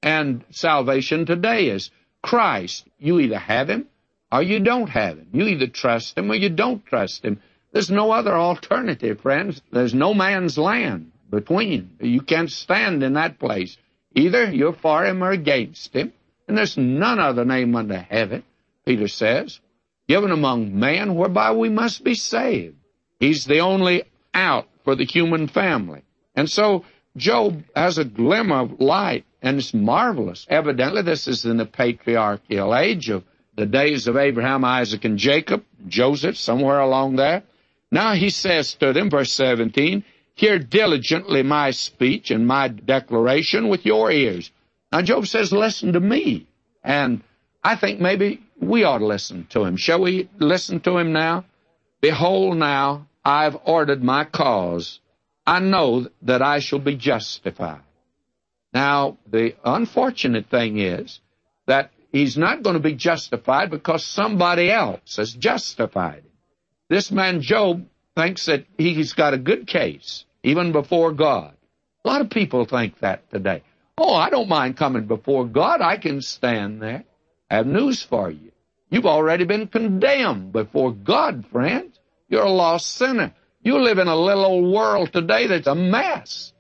And 0.03 0.45
salvation 0.51 1.27
today 1.27 1.69
is 1.69 1.91
Christ. 2.23 2.87
You 2.99 3.21
either 3.21 3.39
have 3.39 3.71
Him 3.71 3.87
or 4.31 4.43
you 4.43 4.61
don't 4.61 4.89
have 4.89 5.19
Him. 5.19 5.29
You 5.33 5.47
either 5.47 5.69
trust 5.69 6.19
Him 6.19 6.31
or 6.31 6.35
you 6.35 6.49
don't 6.49 6.85
trust 6.85 7.25
Him. 7.25 7.41
There's 7.73 7.91
no 7.91 8.11
other 8.11 8.35
alternative, 8.35 9.21
friends. 9.21 9.63
There's 9.71 9.95
no 9.95 10.13
man's 10.13 10.59
land 10.59 11.13
between. 11.31 11.97
You 12.01 12.21
can't 12.21 12.51
stand 12.51 13.03
in 13.03 13.15
that 13.15 13.39
place. 13.39 13.77
Either 14.15 14.51
you're 14.51 14.75
for 14.75 15.05
Him 15.05 15.23
or 15.23 15.31
against 15.31 15.95
Him. 15.95 16.13
And 16.49 16.59
there's 16.59 16.77
none 16.77 17.19
other 17.19 17.45
name 17.45 17.75
under 17.77 17.99
heaven, 17.99 18.43
Peter 18.85 19.09
says, 19.09 19.61
given 20.09 20.33
among 20.33 20.79
men 20.79 21.15
whereby 21.15 21.53
we 21.53 21.69
must 21.69 22.05
be 22.05 22.15
saved. 22.15 22.77
He's 23.21 23.45
the 23.45 23.61
only 23.61 24.05
out 24.35 24.69
for 24.85 24.97
the 24.97 25.05
human 25.05 25.49
family. 25.49 26.03
And 26.35 26.51
so 26.51 26.85
Job 27.17 27.63
has 27.77 27.99
a 27.99 28.05
glimmer 28.05 28.61
of 28.61 28.81
light, 28.81 29.25
and 29.43 29.59
it's 29.59 29.75
marvelous. 29.75 30.47
Evidently, 30.49 31.03
this 31.03 31.27
is 31.27 31.45
in 31.45 31.57
the 31.57 31.67
patriarchal 31.67 32.75
age 32.75 33.11
of 33.11 33.25
the 33.57 33.67
days 33.67 34.07
of 34.07 34.17
Abraham, 34.17 34.65
Isaac, 34.65 35.05
and 35.05 35.19
Jacob, 35.19 35.65
Joseph, 35.89 36.37
somewhere 36.37 36.79
along 36.79 37.17
there. 37.17 37.43
Now 37.91 38.15
he 38.15 38.31
says 38.31 38.75
to 38.75 38.93
them, 38.93 39.11
verse 39.11 39.33
17, 39.33 40.05
Hear 40.35 40.59
diligently 40.59 41.43
my 41.43 41.73
speech 41.73 42.31
and 42.31 42.47
my 42.47 42.69
declaration 42.69 43.69
with 43.69 43.85
your 43.85 44.11
ears. 44.11 44.51
Now 44.91 45.03
Job 45.03 45.27
says, 45.27 45.53
Listen 45.53 45.93
to 45.93 46.01
me. 46.01 46.47
And 46.83 47.23
I 47.63 47.77
think 47.77 48.01
maybe 48.01 48.43
we 48.59 48.85
ought 48.85 48.99
to 48.99 49.07
listen 49.07 49.47
to 49.51 49.65
him. 49.65 49.77
Shall 49.77 50.01
we 50.01 50.31
listen 50.39 50.81
to 50.81 50.97
him 50.97 51.13
now? 51.13 51.45
Behold, 52.01 52.57
now 52.57 53.07
I've 53.25 53.57
ordered 53.65 54.03
my 54.03 54.25
cause 54.25 55.01
I 55.47 55.59
know 55.61 56.07
that 56.23 56.41
I 56.41 56.61
shall 56.61 56.79
be 56.79 56.97
justified. 56.97 57.81
Now, 58.73 59.19
the 59.31 59.55
unfortunate 59.65 60.49
thing 60.51 60.79
is 60.79 61.21
that 61.67 61.91
he's 62.11 62.37
not 62.37 62.63
going 62.63 62.75
to 62.75 62.81
be 62.81 62.95
justified 62.95 63.71
because 63.71 64.05
somebody 64.05 64.71
else 64.71 65.17
has 65.17 65.33
justified 65.33 66.19
him. 66.19 66.33
This 66.89 67.11
man, 67.11 67.41
Job, 67.41 67.87
thinks 68.17 68.47
that 68.47 68.67
he's 68.79 69.13
got 69.13 69.35
a 69.35 69.39
good 69.39 69.67
case, 69.67 70.25
even 70.43 70.73
before 70.73 71.13
God. 71.13 71.55
A 72.05 72.09
lot 72.09 72.21
of 72.21 72.31
people 72.31 72.65
think 72.65 72.99
that 73.01 73.31
today. 73.31 73.63
Oh, 73.97 74.15
I 74.15 74.31
don't 74.31 74.49
mind 74.49 74.77
coming 74.77 75.07
before 75.07 75.47
God. 75.47 75.81
I 75.81 75.97
can 75.97 76.21
stand 76.21 76.83
there. 76.83 77.05
I 77.51 77.57
have 77.57 77.67
news 77.67 78.03
for 78.03 78.31
you. 78.31 78.53
You've 78.91 79.07
already 79.07 79.45
been 79.45 79.69
condemned 79.69 80.53
before 80.53 80.93
God, 80.93 81.47
friends. 81.53 81.99
You're 82.29 82.45
a 82.45 82.51
lost 82.51 82.95
sinner. 82.97 83.35
You 83.63 83.79
live 83.79 83.99
in 83.99 84.09
a 84.09 84.17
little 84.17 84.45
old 84.45 84.73
world 84.73 85.13
today 85.13 85.47
that's 85.47 85.67
a 85.67 85.75
mess. 85.75 86.52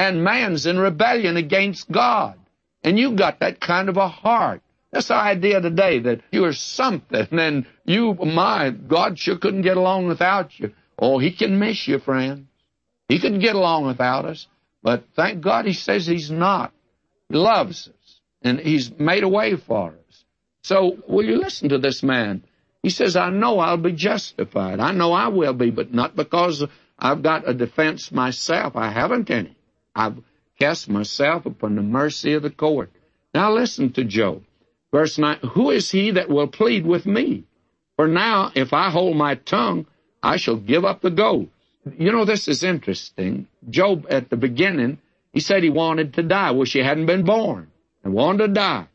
And 0.00 0.24
man's 0.24 0.64
in 0.64 0.78
rebellion 0.78 1.36
against 1.36 1.92
God. 1.92 2.38
And 2.82 2.98
you've 2.98 3.16
got 3.16 3.40
that 3.40 3.60
kind 3.60 3.90
of 3.90 3.98
a 3.98 4.08
heart. 4.08 4.62
The 4.92 5.04
idea 5.10 5.60
today 5.60 5.98
that 5.98 6.22
you're 6.32 6.54
something 6.54 7.28
and 7.38 7.66
you, 7.84 8.14
my, 8.14 8.70
God 8.70 9.18
sure 9.18 9.36
couldn't 9.36 9.60
get 9.60 9.76
along 9.76 10.08
without 10.08 10.58
you. 10.58 10.72
Oh, 10.98 11.18
he 11.18 11.32
can 11.32 11.58
miss 11.58 11.86
you, 11.86 11.98
friends. 11.98 12.46
He 13.10 13.18
could 13.18 13.42
get 13.42 13.54
along 13.54 13.88
without 13.88 14.24
us. 14.24 14.46
But 14.82 15.04
thank 15.16 15.42
God 15.42 15.66
he 15.66 15.74
says 15.74 16.06
he's 16.06 16.30
not. 16.30 16.72
He 17.28 17.36
loves 17.36 17.88
us. 17.88 18.20
And 18.40 18.58
he's 18.58 18.90
made 18.98 19.22
a 19.22 19.28
way 19.28 19.56
for 19.56 19.90
us. 19.90 20.24
So 20.62 20.96
will 21.08 21.26
you 21.26 21.36
listen 21.36 21.68
to 21.68 21.78
this 21.78 22.02
man? 22.02 22.42
He 22.82 22.88
says, 22.88 23.16
I 23.16 23.28
know 23.28 23.58
I'll 23.58 23.76
be 23.76 23.92
justified. 23.92 24.80
I 24.80 24.92
know 24.92 25.12
I 25.12 25.28
will 25.28 25.52
be, 25.52 25.70
but 25.70 25.92
not 25.92 26.16
because 26.16 26.64
I've 26.98 27.22
got 27.22 27.46
a 27.46 27.52
defense 27.52 28.10
myself. 28.10 28.76
I 28.76 28.90
haven't 28.90 29.30
any. 29.30 29.58
I've 30.00 30.18
cast 30.58 30.88
myself 30.88 31.44
upon 31.44 31.76
the 31.76 31.82
mercy 31.82 32.32
of 32.32 32.42
the 32.42 32.50
court. 32.50 32.90
Now 33.34 33.52
listen 33.52 33.92
to 33.92 34.04
Job. 34.04 34.42
Verse 34.92 35.18
9, 35.18 35.38
Who 35.52 35.70
is 35.70 35.90
he 35.90 36.12
that 36.12 36.30
will 36.30 36.46
plead 36.48 36.86
with 36.86 37.04
me? 37.04 37.44
For 37.96 38.08
now, 38.08 38.50
if 38.54 38.72
I 38.72 38.88
hold 38.90 39.16
my 39.16 39.34
tongue, 39.34 39.86
I 40.22 40.38
shall 40.38 40.56
give 40.56 40.86
up 40.86 41.02
the 41.02 41.10
ghost. 41.10 41.50
You 41.98 42.12
know, 42.12 42.24
this 42.24 42.48
is 42.48 42.64
interesting. 42.64 43.46
Job, 43.68 44.06
at 44.08 44.30
the 44.30 44.38
beginning, 44.38 44.98
he 45.34 45.40
said 45.40 45.62
he 45.62 45.70
wanted 45.70 46.14
to 46.14 46.22
die, 46.22 46.50
wish 46.52 46.72
he 46.72 46.78
hadn't 46.78 47.06
been 47.06 47.24
born, 47.24 47.70
and 48.02 48.14
wanted 48.14 48.48
to 48.48 48.54
die. 48.54 48.86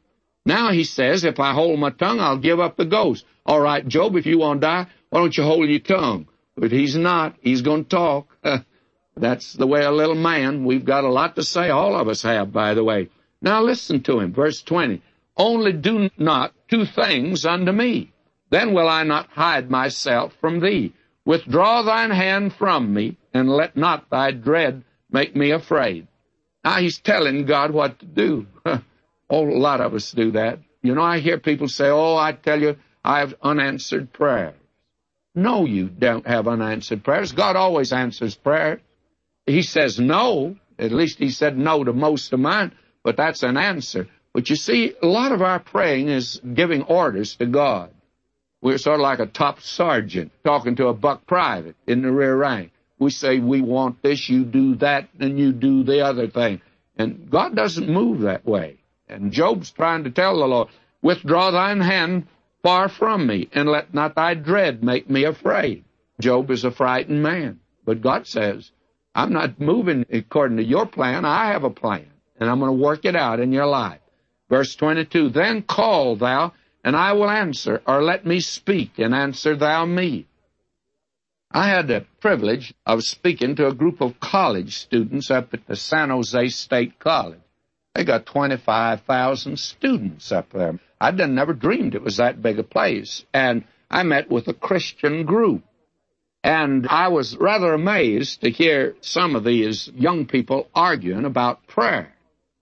Now 0.43 0.71
he 0.71 0.83
says, 0.83 1.24
if 1.24 1.39
I 1.39 1.53
hold 1.53 1.79
my 1.79 1.91
tongue, 1.91 2.19
I'll 2.19 2.38
give 2.38 2.59
up 2.59 2.77
the 2.77 2.85
ghost. 2.85 3.25
All 3.45 3.59
right, 3.59 3.88
Job, 3.88 4.15
if 4.15 4.25
you 4.25 4.39
want 4.39 4.62
to 4.62 4.67
die, 4.67 4.88
why 5.12 5.19
don't 5.19 5.38
you 5.38 5.43
hold 5.43 5.69
your 5.69 5.79
tongue? 5.79 6.27
But 6.57 6.71
he's 6.71 6.95
not. 6.95 7.35
He's 7.41 7.62
going 7.62 7.83
to 7.83 7.89
talk. 7.89 8.27
That's 9.17 9.53
the 9.53 9.67
way 9.67 9.84
a 9.84 9.91
little 9.91 10.15
man. 10.15 10.65
We've 10.65 10.84
got 10.84 11.03
a 11.03 11.10
lot 11.10 11.36
to 11.36 11.43
say. 11.43 11.69
All 11.69 11.95
of 11.95 12.07
us 12.07 12.22
have, 12.24 12.51
by 12.51 12.74
the 12.74 12.84
way. 12.84 13.10
Now 13.41 13.62
listen 13.62 14.01
to 14.03 14.19
him. 14.19 14.34
Verse 14.34 14.62
20. 14.62 15.01
Only 15.38 15.74
do 15.74 16.10
not 16.17 16.53
two 16.69 16.86
things 16.86 17.45
unto 17.45 17.72
me. 17.72 18.12
Then 18.50 18.74
will 18.74 18.88
I 18.88 19.03
not 19.03 19.29
hide 19.29 19.69
myself 19.69 20.34
from 20.39 20.60
thee. 20.60 20.93
Withdraw 21.25 21.81
thine 21.81 22.12
hand 22.12 22.53
from 22.53 22.93
me, 22.93 23.17
and 23.34 23.50
let 23.50 23.75
not 23.75 24.10
thy 24.10 24.31
dread 24.31 24.84
make 25.10 25.36
me 25.36 25.51
afraid. 25.51 26.07
Now 26.63 26.75
he's 26.75 27.00
telling 27.00 27.45
God 27.45 27.72
what 27.72 28.00
to 28.00 28.05
do. 28.05 28.48
oh, 28.65 28.79
a 29.29 29.57
lot 29.57 29.81
of 29.81 29.93
us 29.93 30.12
do 30.12 30.31
that. 30.31 30.60
You 30.84 30.93
know, 30.93 31.01
I 31.01 31.19
hear 31.19 31.39
people 31.39 31.67
say, 31.67 31.89
oh, 31.89 32.15
I 32.15 32.34
tell 32.34 32.62
you, 32.62 32.77
I 33.03 33.19
have 33.19 33.34
unanswered 33.41 34.13
prayers. 34.13 34.55
No, 35.34 35.65
you 35.65 35.89
don't 35.89 36.27
have 36.27 36.48
unanswered 36.48 37.03
prayers. 37.03 37.31
God 37.31 37.55
always 37.55 37.91
answers 37.91 38.36
prayer. 38.36 38.79
He 39.45 39.61
says 39.61 39.99
no. 39.99 40.55
At 40.77 40.91
least 40.91 41.19
he 41.19 41.29
said 41.29 41.57
no 41.57 41.83
to 41.83 41.93
most 41.93 42.33
of 42.33 42.39
mine, 42.39 42.73
but 43.03 43.15
that's 43.15 43.43
an 43.43 43.55
answer. 43.55 44.07
But 44.33 44.49
you 44.49 44.57
see, 44.57 44.93
a 45.01 45.07
lot 45.07 45.31
of 45.31 45.41
our 45.41 45.59
praying 45.59 46.09
is 46.09 46.41
giving 46.53 46.83
orders 46.83 47.35
to 47.37 47.45
God. 47.45 47.91
We're 48.61 48.77
sort 48.77 48.95
of 48.99 49.03
like 49.03 49.19
a 49.19 49.27
top 49.27 49.61
sergeant 49.61 50.31
talking 50.43 50.75
to 50.77 50.87
a 50.87 50.93
buck 50.93 51.25
private 51.25 51.75
in 51.87 52.01
the 52.01 52.11
rear 52.11 52.35
rank. 52.35 52.71
We 52.99 53.11
say, 53.11 53.39
we 53.39 53.61
want 53.61 54.01
this, 54.01 54.27
you 54.27 54.43
do 54.43 54.75
that, 54.75 55.07
and 55.19 55.39
you 55.39 55.53
do 55.53 55.83
the 55.83 56.01
other 56.01 56.27
thing. 56.27 56.61
And 56.97 57.29
God 57.29 57.55
doesn't 57.55 57.87
move 57.87 58.21
that 58.21 58.45
way. 58.45 58.77
And 59.07 59.31
Job's 59.31 59.71
trying 59.71 60.05
to 60.05 60.09
tell 60.09 60.39
the 60.39 60.47
Lord, 60.47 60.69
withdraw 61.01 61.51
thine 61.51 61.79
hand 61.79 62.27
far 62.63 62.89
from 62.89 63.27
me, 63.27 63.49
and 63.53 63.69
let 63.69 63.93
not 63.93 64.15
thy 64.15 64.33
dread 64.33 64.83
make 64.83 65.09
me 65.09 65.25
afraid. 65.25 65.83
Job 66.19 66.49
is 66.51 66.63
a 66.63 66.71
frightened 66.71 67.21
man. 67.21 67.59
But 67.85 68.01
God 68.01 68.25
says, 68.25 68.71
I'm 69.15 69.31
not 69.31 69.60
moving 69.60 70.05
according 70.12 70.57
to 70.57 70.63
your 70.63 70.86
plan. 70.86 71.24
I 71.24 71.48
have 71.48 71.63
a 71.63 71.69
plan, 71.69 72.05
and 72.38 72.50
I'm 72.50 72.60
going 72.60 72.69
to 72.69 72.84
work 72.84 73.05
it 73.05 73.15
out 73.15 73.39
in 73.39 73.53
your 73.53 73.65
life. 73.65 74.01
Verse 74.50 74.75
22, 74.75 75.29
Then 75.29 75.62
call 75.63 76.17
thou, 76.17 76.53
and 76.84 76.95
I 76.95 77.13
will 77.13 77.29
answer, 77.29 77.81
or 77.88 78.03
let 78.03 78.25
me 78.25 78.41
speak, 78.41 79.00
and 79.00 79.15
answer 79.15 79.55
thou 79.55 79.86
me. 79.86 80.27
I 81.50 81.69
had 81.69 81.88
the 81.88 82.05
privilege 82.19 82.74
of 82.86 83.03
speaking 83.03 83.55
to 83.55 83.67
a 83.67 83.74
group 83.74 84.01
of 84.01 84.19
college 84.19 84.75
students 84.75 85.31
up 85.31 85.53
at 85.53 85.65
the 85.65 85.77
San 85.77 86.10
Jose 86.10 86.50
State 86.50 87.00
College. 87.00 87.39
They 87.93 88.03
got 88.03 88.25
25,000 88.25 89.57
students 89.57 90.34
up 90.34 90.51
there. 90.51 90.77
I'd 91.00 91.17
never 91.17 91.53
dreamed 91.53 91.95
it 91.95 92.03
was 92.03 92.17
that 92.17 92.41
big 92.41 92.60
a 92.60 92.63
place. 92.63 93.25
And 93.34 93.63
I 93.89 94.03
met 94.03 94.29
with 94.29 94.50
a 94.50 94.53
Christian 94.53 95.24
group. 95.24 95.63
And 96.45 96.85
I 96.87 97.07
was 97.07 97.35
rather 97.35 97.73
amazed 97.73 98.41
to 98.41 98.51
hear 98.51 98.95
some 99.01 99.35
of 99.35 99.43
these 99.43 99.89
young 99.95 100.27
people 100.27 100.69
arguing 100.75 101.25
about 101.25 101.65
prayer. 101.65 102.13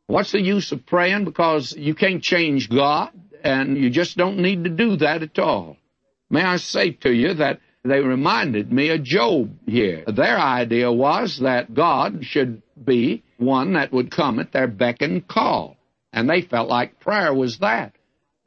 What's 0.07 0.31
the 0.31 0.41
use 0.41 0.71
of 0.71 0.85
praying? 0.85 1.25
Because 1.25 1.75
you 1.77 1.93
can't 1.93 2.23
change 2.23 2.69
God, 2.69 3.11
and 3.43 3.77
you 3.77 3.89
just 3.89 4.15
don't 4.15 4.37
need 4.37 4.63
to 4.63 4.69
do 4.69 4.95
that 4.95 5.21
at 5.21 5.37
all. 5.37 5.75
May 6.29 6.43
I 6.43 6.55
say 6.55 6.91
to 6.91 7.11
you 7.13 7.33
that 7.33 7.59
they 7.83 7.99
reminded 7.99 8.71
me 8.71 8.87
of 8.87 9.03
Job 9.03 9.53
here. 9.65 10.05
Their 10.07 10.39
idea 10.39 10.89
was 10.89 11.39
that 11.39 11.73
God 11.73 12.23
should 12.23 12.61
be 12.81 13.21
one 13.35 13.73
that 13.73 13.91
would 13.91 14.11
come 14.11 14.39
at 14.39 14.53
their 14.53 14.67
beck 14.67 15.01
and 15.01 15.27
call. 15.27 15.75
And 16.13 16.29
they 16.29 16.39
felt 16.39 16.69
like 16.69 17.01
prayer 17.01 17.33
was 17.33 17.57
that. 17.57 17.97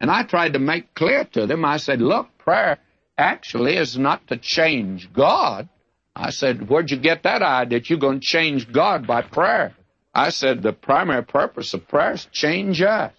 And 0.01 0.11
I 0.11 0.23
tried 0.23 0.55
to 0.55 0.59
make 0.59 0.95
clear 0.95 1.25
to 1.33 1.47
them, 1.47 1.63
I 1.67 1.77
said, 1.77 2.01
look, 2.01 2.39
prayer 2.39 2.79
actually 3.19 3.77
is 3.77 3.97
not 3.97 4.27
to 4.29 4.37
change 4.37 5.13
God. 5.13 5.69
I 6.15 6.31
said, 6.31 6.69
where'd 6.69 6.91
you 6.91 6.97
get 6.97 7.25
that 7.25 7.43
idea 7.43 7.79
that 7.79 7.91
you're 7.91 7.99
going 7.99 8.21
to 8.21 8.27
change 8.27 8.73
God 8.73 9.07
by 9.07 9.23
prayer? 9.23 9.75
I 10.15 10.31
said, 10.31 10.63
the 10.63 10.73
primary 10.73 11.25
purpose 11.25 11.75
of 11.75 11.89
prayer 11.89 12.13
is 12.13 12.27
change 12.33 12.81
us. 12.81 13.13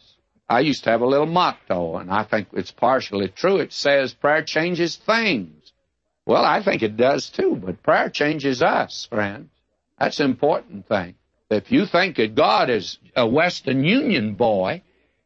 I 0.50 0.62
used 0.62 0.86
to 0.86 0.90
have 0.92 1.02
a 1.02 1.06
little 1.06 1.28
motto, 1.28 1.98
and 1.98 2.10
I 2.10 2.24
think 2.24 2.48
it's 2.54 2.72
partially 2.72 3.28
true. 3.28 3.58
It 3.58 3.74
says 3.74 4.14
prayer 4.14 4.44
changes 4.44 4.96
things. 4.96 5.74
Well, 6.26 6.44
I 6.44 6.64
think 6.64 6.84
it 6.84 6.98
does 6.98 7.30
too, 7.30 7.56
but 7.56 7.84
prayer 7.84 8.10
changes 8.10 8.62
us, 8.62 9.08
friends. 9.12 9.50
That's 10.00 10.20
an 10.20 10.30
important 10.30 10.88
thing. 10.88 11.16
If 11.50 11.72
you 11.72 11.86
think 11.86 12.18
that 12.18 12.36
God 12.36 12.70
is 12.70 12.98
a 13.16 13.28
Western 13.28 13.84
Union 13.84 14.36
boy 14.36 14.84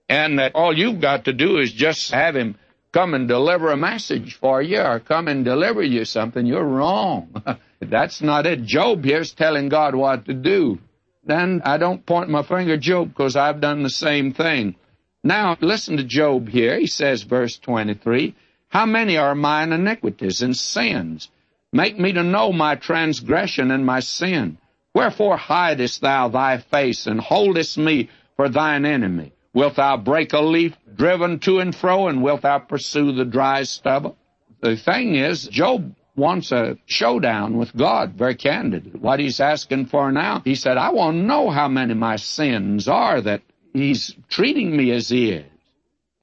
and 0.09 0.39
that 0.39 0.55
all 0.55 0.77
you've 0.77 1.01
got 1.01 1.25
to 1.25 1.33
do 1.33 1.57
is 1.57 1.71
just 1.71 2.11
have 2.11 2.35
him 2.35 2.57
come 2.91 3.13
and 3.13 3.27
deliver 3.27 3.71
a 3.71 3.77
message 3.77 4.35
for 4.35 4.61
you 4.61 4.79
or 4.81 4.99
come 4.99 5.27
and 5.27 5.45
deliver 5.45 5.81
you 5.81 6.05
something, 6.05 6.45
you're 6.45 6.63
wrong. 6.63 7.43
That's 7.79 8.21
not 8.21 8.45
it. 8.45 8.63
Job 8.63 9.03
here's 9.03 9.33
telling 9.33 9.69
God 9.69 9.95
what 9.95 10.25
to 10.25 10.33
do. 10.33 10.79
then 11.23 11.61
I 11.63 11.77
don't 11.77 12.05
point 12.05 12.29
my 12.29 12.43
finger 12.43 12.73
at 12.73 12.81
Job 12.81 13.09
because 13.09 13.35
I've 13.35 13.61
done 13.61 13.83
the 13.83 13.89
same 13.89 14.33
thing. 14.33 14.75
Now, 15.23 15.55
listen 15.61 15.97
to 15.97 16.03
Job 16.03 16.49
here. 16.49 16.79
He 16.79 16.87
says, 16.87 17.23
verse 17.23 17.57
23, 17.57 18.35
How 18.69 18.85
many 18.85 19.17
are 19.17 19.35
mine 19.35 19.71
iniquities 19.71 20.41
and 20.41 20.57
sins? 20.57 21.29
Make 21.71 21.97
me 21.97 22.11
to 22.13 22.23
know 22.23 22.51
my 22.51 22.75
transgression 22.75 23.71
and 23.71 23.85
my 23.85 23.99
sin. 23.99 24.57
Wherefore 24.93 25.37
hidest 25.37 26.01
thou 26.01 26.27
thy 26.27 26.57
face 26.57 27.07
and 27.07 27.19
holdest 27.19 27.77
me 27.77 28.09
for 28.35 28.49
thine 28.49 28.83
enemy? 28.85 29.31
Wilt 29.53 29.75
thou 29.75 29.97
break 29.97 30.33
a 30.33 30.39
leaf 30.39 30.77
driven 30.95 31.39
to 31.39 31.59
and 31.59 31.75
fro, 31.75 32.07
and 32.07 32.23
wilt 32.23 32.41
thou 32.41 32.59
pursue 32.59 33.11
the 33.11 33.25
dry 33.25 33.63
stubble? 33.63 34.17
The 34.61 34.77
thing 34.77 35.15
is, 35.15 35.47
Job 35.47 35.95
wants 36.15 36.51
a 36.51 36.77
showdown 36.85 37.57
with 37.57 37.75
God, 37.75 38.13
very 38.13 38.35
candid. 38.35 39.01
What 39.01 39.19
he's 39.19 39.39
asking 39.39 39.87
for 39.87 40.11
now, 40.11 40.41
he 40.45 40.55
said, 40.55 40.77
I 40.77 40.91
want 40.91 41.17
to 41.17 41.23
know 41.23 41.49
how 41.49 41.67
many 41.67 41.93
my 41.93 42.15
sins 42.15 42.87
are 42.87 43.19
that 43.21 43.41
he's 43.73 44.15
treating 44.29 44.75
me 44.75 44.91
as 44.91 45.09
he 45.09 45.31
is. 45.31 45.45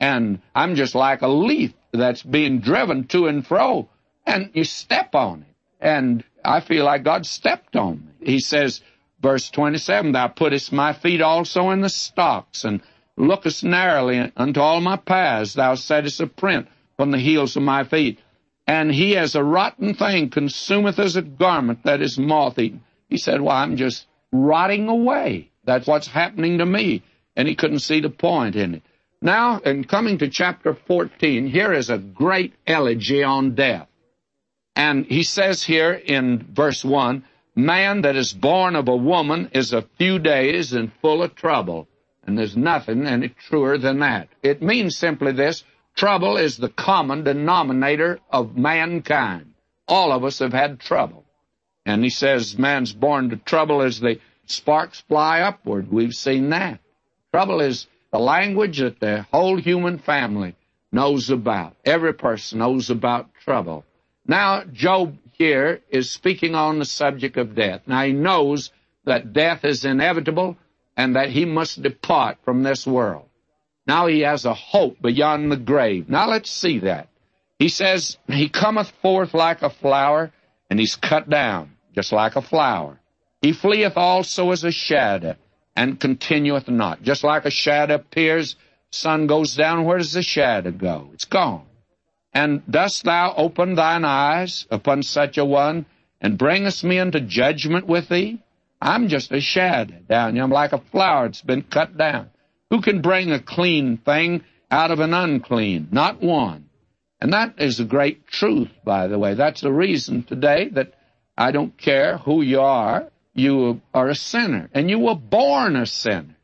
And 0.00 0.40
I'm 0.54 0.76
just 0.76 0.94
like 0.94 1.22
a 1.22 1.28
leaf 1.28 1.72
that's 1.92 2.22
being 2.22 2.60
driven 2.60 3.08
to 3.08 3.26
and 3.26 3.46
fro, 3.46 3.88
and 4.26 4.50
you 4.54 4.64
step 4.64 5.14
on 5.14 5.42
it. 5.42 5.54
And 5.80 6.24
I 6.44 6.60
feel 6.60 6.84
like 6.84 7.02
God 7.02 7.26
stepped 7.26 7.76
on 7.76 8.06
me. 8.20 8.26
He 8.32 8.40
says, 8.40 8.80
verse 9.20 9.50
27, 9.50 10.12
Thou 10.12 10.28
puttest 10.28 10.72
my 10.72 10.92
feet 10.92 11.20
also 11.20 11.70
in 11.70 11.80
the 11.80 11.88
stocks, 11.88 12.64
and 12.64 12.82
lookest 13.18 13.64
narrowly 13.64 14.32
unto 14.36 14.60
all 14.60 14.80
my 14.80 14.96
paths. 14.96 15.54
Thou 15.54 15.74
settest 15.74 16.20
a 16.20 16.26
print 16.26 16.68
on 16.98 17.10
the 17.10 17.18
heels 17.18 17.56
of 17.56 17.62
my 17.62 17.84
feet. 17.84 18.20
And 18.66 18.92
he 18.92 19.16
as 19.16 19.34
a 19.34 19.42
rotten 19.42 19.94
thing 19.94 20.30
consumeth 20.30 20.98
as 20.98 21.16
a 21.16 21.22
garment 21.22 21.84
that 21.84 22.02
is 22.02 22.18
moth-eaten. 22.18 22.82
He 23.08 23.16
said, 23.16 23.40
Well, 23.40 23.56
I'm 23.56 23.76
just 23.76 24.06
rotting 24.30 24.88
away. 24.88 25.50
That's 25.64 25.86
what's 25.86 26.06
happening 26.06 26.58
to 26.58 26.66
me. 26.66 27.02
And 27.34 27.48
he 27.48 27.54
couldn't 27.54 27.80
see 27.80 28.00
the 28.00 28.10
point 28.10 28.56
in 28.56 28.76
it. 28.76 28.82
Now, 29.20 29.58
in 29.58 29.84
coming 29.84 30.18
to 30.18 30.28
chapter 30.28 30.74
14, 30.74 31.48
here 31.48 31.72
is 31.72 31.90
a 31.90 31.98
great 31.98 32.54
elegy 32.66 33.22
on 33.22 33.54
death. 33.54 33.88
And 34.76 35.06
he 35.06 35.24
says 35.24 35.64
here 35.64 35.92
in 35.92 36.46
verse 36.52 36.84
1, 36.84 37.24
Man 37.56 38.02
that 38.02 38.14
is 38.14 38.32
born 38.32 38.76
of 38.76 38.86
a 38.86 38.96
woman 38.96 39.50
is 39.52 39.72
a 39.72 39.82
few 39.98 40.20
days 40.20 40.72
and 40.72 40.92
full 41.00 41.24
of 41.24 41.34
trouble. 41.34 41.87
And 42.28 42.36
there's 42.36 42.58
nothing 42.58 43.06
any 43.06 43.30
truer 43.30 43.78
than 43.78 44.00
that. 44.00 44.28
It 44.42 44.60
means 44.60 44.98
simply 44.98 45.32
this, 45.32 45.64
trouble 45.96 46.36
is 46.36 46.58
the 46.58 46.68
common 46.68 47.24
denominator 47.24 48.20
of 48.30 48.54
mankind. 48.54 49.54
All 49.88 50.12
of 50.12 50.24
us 50.24 50.40
have 50.40 50.52
had 50.52 50.78
trouble. 50.78 51.24
And 51.86 52.04
he 52.04 52.10
says 52.10 52.58
man's 52.58 52.92
born 52.92 53.30
to 53.30 53.36
trouble 53.36 53.80
as 53.80 53.98
the 53.98 54.20
sparks 54.44 55.00
fly 55.08 55.40
upward. 55.40 55.90
We've 55.90 56.12
seen 56.12 56.50
that. 56.50 56.80
Trouble 57.32 57.62
is 57.62 57.86
the 58.12 58.18
language 58.18 58.80
that 58.80 59.00
the 59.00 59.22
whole 59.32 59.56
human 59.56 59.96
family 59.96 60.54
knows 60.92 61.30
about. 61.30 61.76
Every 61.86 62.12
person 62.12 62.58
knows 62.58 62.90
about 62.90 63.30
trouble. 63.42 63.86
Now, 64.26 64.64
Job 64.64 65.16
here 65.32 65.80
is 65.88 66.10
speaking 66.10 66.54
on 66.54 66.78
the 66.78 66.84
subject 66.84 67.38
of 67.38 67.54
death. 67.54 67.80
Now, 67.86 68.02
he 68.02 68.12
knows 68.12 68.70
that 69.06 69.32
death 69.32 69.64
is 69.64 69.86
inevitable 69.86 70.58
and 70.98 71.14
that 71.14 71.30
he 71.30 71.44
must 71.44 71.80
depart 71.80 72.38
from 72.44 72.64
this 72.64 72.84
world. 72.84 73.26
Now 73.86 74.08
he 74.08 74.20
has 74.20 74.44
a 74.44 74.52
hope 74.52 75.00
beyond 75.00 75.50
the 75.50 75.56
grave. 75.56 76.10
Now 76.10 76.28
let's 76.28 76.50
see 76.50 76.80
that. 76.80 77.08
He 77.58 77.68
says, 77.68 78.18
He 78.26 78.48
cometh 78.48 78.90
forth 79.00 79.32
like 79.32 79.62
a 79.62 79.70
flower, 79.70 80.32
and 80.68 80.78
he's 80.78 80.96
cut 80.96 81.30
down, 81.30 81.76
just 81.94 82.12
like 82.12 82.34
a 82.34 82.42
flower. 82.42 82.98
He 83.40 83.52
fleeth 83.52 83.96
also 83.96 84.50
as 84.50 84.64
a 84.64 84.72
shadow, 84.72 85.36
and 85.76 86.00
continueth 86.00 86.68
not. 86.68 87.02
Just 87.02 87.22
like 87.22 87.44
a 87.44 87.50
shadow 87.50 87.94
appears, 87.94 88.56
sun 88.90 89.28
goes 89.28 89.54
down, 89.54 89.84
where 89.84 89.98
does 89.98 90.12
the 90.12 90.22
shadow 90.22 90.72
go? 90.72 91.10
It's 91.14 91.24
gone. 91.24 91.66
And 92.34 92.62
dost 92.68 93.04
thou 93.04 93.34
open 93.36 93.76
thine 93.76 94.04
eyes 94.04 94.66
upon 94.68 95.04
such 95.04 95.38
a 95.38 95.44
one, 95.44 95.86
and 96.20 96.36
bringest 96.36 96.82
me 96.82 96.98
into 96.98 97.20
judgment 97.20 97.86
with 97.86 98.08
thee? 98.08 98.40
I'm 98.80 99.08
just 99.08 99.32
a 99.32 99.40
shadow 99.40 99.96
down 100.08 100.34
here. 100.34 100.44
I'm 100.44 100.50
like 100.50 100.72
a 100.72 100.82
flower 100.92 101.26
that's 101.26 101.42
been 101.42 101.62
cut 101.62 101.96
down. 101.96 102.30
Who 102.70 102.80
can 102.80 103.00
bring 103.00 103.32
a 103.32 103.42
clean 103.42 103.96
thing 103.96 104.44
out 104.70 104.90
of 104.90 105.00
an 105.00 105.14
unclean? 105.14 105.88
Not 105.90 106.22
one. 106.22 106.68
And 107.20 107.32
that 107.32 107.54
is 107.58 107.80
a 107.80 107.84
great 107.84 108.26
truth, 108.28 108.70
by 108.84 109.08
the 109.08 109.18
way. 109.18 109.34
That's 109.34 109.60
the 109.60 109.72
reason 109.72 110.22
today 110.22 110.68
that 110.72 110.94
I 111.36 111.50
don't 111.50 111.76
care 111.76 112.18
who 112.18 112.42
you 112.42 112.60
are, 112.60 113.08
you 113.34 113.80
are 113.92 114.08
a 114.08 114.14
sinner. 114.14 114.70
And 114.72 114.88
you 114.88 114.98
were 115.00 115.16
born 115.16 115.76
a 115.76 115.86
sinner. 115.86 116.36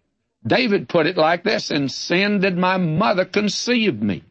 David 0.47 0.89
put 0.89 1.07
it 1.07 1.17
like 1.17 1.43
this 1.43 1.71
In 1.71 1.89
sin 1.89 2.41
did 2.41 2.57
my 2.57 2.77
mother 2.77 3.25
conceive 3.25 4.01
me. 4.01 4.25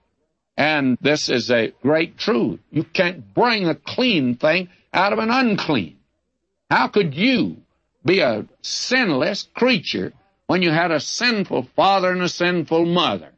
And 0.56 0.98
this 1.02 1.30
is 1.30 1.50
a 1.50 1.74
great 1.82 2.18
truth. 2.18 2.60
You 2.70 2.84
can't 2.84 3.34
bring 3.34 3.68
a 3.68 3.76
clean 3.76 4.36
thing 4.36 4.70
out 4.94 5.14
of 5.14 5.20
an 5.20 5.32
unclean. 5.32 5.98
How 6.70 6.88
could 6.88 7.16
you 7.16 7.63
be 8.06 8.20
a 8.20 8.46
sinless 8.62 9.48
creature 9.54 10.14
when 10.48 10.62
you 10.62 10.72
had 10.72 10.92
a 10.92 11.00
sinful 11.00 11.68
father 11.76 12.12
and 12.12 12.22
a 12.22 12.30
sinful 12.30 12.86
mother? 12.86 13.30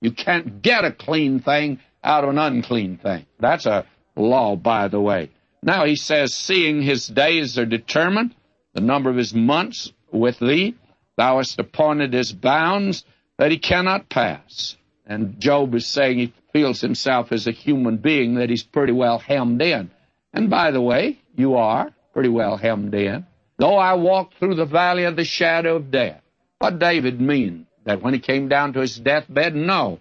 You 0.00 0.12
can't 0.12 0.62
get 0.62 0.84
a 0.84 0.92
clean 0.92 1.40
thing 1.40 1.80
out 2.02 2.24
of 2.24 2.30
an 2.30 2.38
unclean 2.38 2.98
thing. 2.98 3.26
That's 3.40 3.66
a 3.66 3.86
law, 4.16 4.56
by 4.56 4.88
the 4.88 5.00
way. 5.00 5.30
Now 5.62 5.86
he 5.86 5.96
says, 5.96 6.34
seeing 6.34 6.82
his 6.82 7.06
days 7.06 7.58
are 7.58 7.64
determined, 7.64 8.34
the 8.74 8.80
number 8.80 9.08
of 9.08 9.16
his 9.16 9.34
months 9.34 9.92
with 10.12 10.38
thee, 10.38 10.74
thou 11.16 11.38
hast 11.38 11.58
appointed 11.58 12.12
his 12.12 12.32
bounds 12.32 13.04
that 13.38 13.50
he 13.50 13.58
cannot 13.58 14.08
pass. 14.08 14.76
And 15.06 15.40
Job 15.40 15.74
is 15.74 15.86
saying 15.86 16.18
he 16.18 16.32
feels 16.52 16.80
himself 16.80 17.32
as 17.32 17.46
a 17.46 17.52
human 17.52 17.96
being 17.96 18.34
that 18.34 18.50
he's 18.50 18.62
pretty 18.62 18.92
well 18.92 19.18
hemmed 19.18 19.62
in. 19.62 19.90
And 20.32 20.50
by 20.50 20.70
the 20.70 20.80
way, 20.80 21.20
you 21.34 21.56
are 21.56 21.90
pretty 22.12 22.28
well 22.28 22.56
hemmed 22.56 22.94
in. 22.94 23.26
Though 23.56 23.76
I 23.76 23.94
walk 23.94 24.32
through 24.38 24.56
the 24.56 24.64
valley 24.64 25.04
of 25.04 25.16
the 25.16 25.24
shadow 25.24 25.76
of 25.76 25.90
death. 25.90 26.22
What 26.58 26.78
David 26.78 27.20
mean? 27.20 27.66
That 27.84 28.02
when 28.02 28.14
he 28.14 28.20
came 28.20 28.48
down 28.48 28.72
to 28.72 28.80
his 28.80 28.98
deathbed? 28.98 29.54
No. 29.54 30.00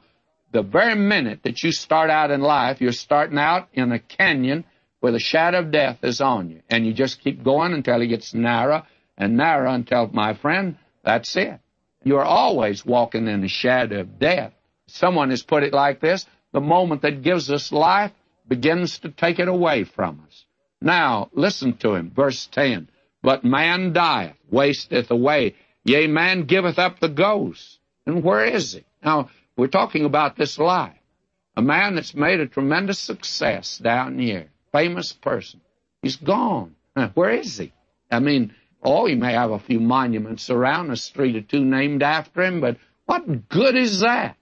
The 0.51 0.61
very 0.61 0.95
minute 0.95 1.41
that 1.43 1.63
you 1.63 1.71
start 1.71 2.09
out 2.09 2.31
in 2.31 2.41
life, 2.41 2.79
you're 2.79 2.91
starting 2.91 3.37
out 3.37 3.67
in 3.73 3.91
a 3.91 3.99
canyon 3.99 4.65
where 4.99 5.11
the 5.11 5.19
shadow 5.19 5.59
of 5.59 5.71
death 5.71 5.97
is 6.03 6.21
on 6.21 6.49
you. 6.49 6.61
And 6.69 6.85
you 6.85 6.93
just 6.93 7.21
keep 7.21 7.43
going 7.43 7.73
until 7.73 8.01
it 8.01 8.07
gets 8.07 8.33
narrow 8.33 8.85
and 9.17 9.35
narrow 9.35 9.73
until, 9.73 10.07
my 10.13 10.33
friend, 10.33 10.77
that's 11.03 11.35
it. 11.35 11.59
You're 12.03 12.23
always 12.23 12.85
walking 12.85 13.27
in 13.27 13.41
the 13.41 13.47
shadow 13.47 14.01
of 14.01 14.19
death. 14.19 14.53
Someone 14.87 15.29
has 15.29 15.43
put 15.43 15.63
it 15.63 15.73
like 15.73 15.99
this 15.99 16.25
the 16.53 16.61
moment 16.61 17.01
that 17.01 17.23
gives 17.23 17.51
us 17.51 17.71
life 17.71 18.11
begins 18.47 18.99
to 18.99 19.09
take 19.09 19.39
it 19.39 19.47
away 19.47 19.83
from 19.83 20.23
us. 20.27 20.45
Now, 20.81 21.29
listen 21.33 21.77
to 21.77 21.95
him, 21.95 22.11
verse 22.15 22.47
10. 22.51 22.89
But 23.23 23.43
man 23.43 23.93
dieth, 23.93 24.36
wasteth 24.51 25.09
away. 25.09 25.55
Yea, 25.86 26.05
man 26.07 26.43
giveth 26.43 26.77
up 26.77 26.99
the 26.99 27.09
ghost. 27.09 27.79
And 28.05 28.23
where 28.23 28.45
is 28.45 28.73
he? 28.73 28.83
Now, 29.03 29.29
we're 29.57 29.67
talking 29.67 30.05
about 30.05 30.36
this 30.36 30.59
life. 30.59 30.93
A 31.55 31.62
man 31.62 31.95
that's 31.95 32.13
made 32.13 32.39
a 32.39 32.47
tremendous 32.47 32.99
success 32.99 33.77
down 33.77 34.19
here, 34.19 34.49
famous 34.71 35.13
person. 35.13 35.62
He's 36.01 36.17
gone. 36.17 36.75
Where 37.13 37.31
is 37.31 37.57
he? 37.57 37.71
I 38.12 38.19
mean, 38.19 38.53
oh, 38.83 39.05
he 39.05 39.15
may 39.15 39.33
have 39.33 39.51
a 39.51 39.59
few 39.59 39.79
monuments 39.79 40.49
around, 40.49 40.91
a 40.91 40.97
street 40.97 41.36
or 41.36 41.41
two 41.41 41.63
named 41.63 42.03
after 42.03 42.43
him, 42.43 42.59
but 42.59 42.77
what 43.05 43.49
good 43.49 43.75
is 43.75 44.01
that? 44.01 44.36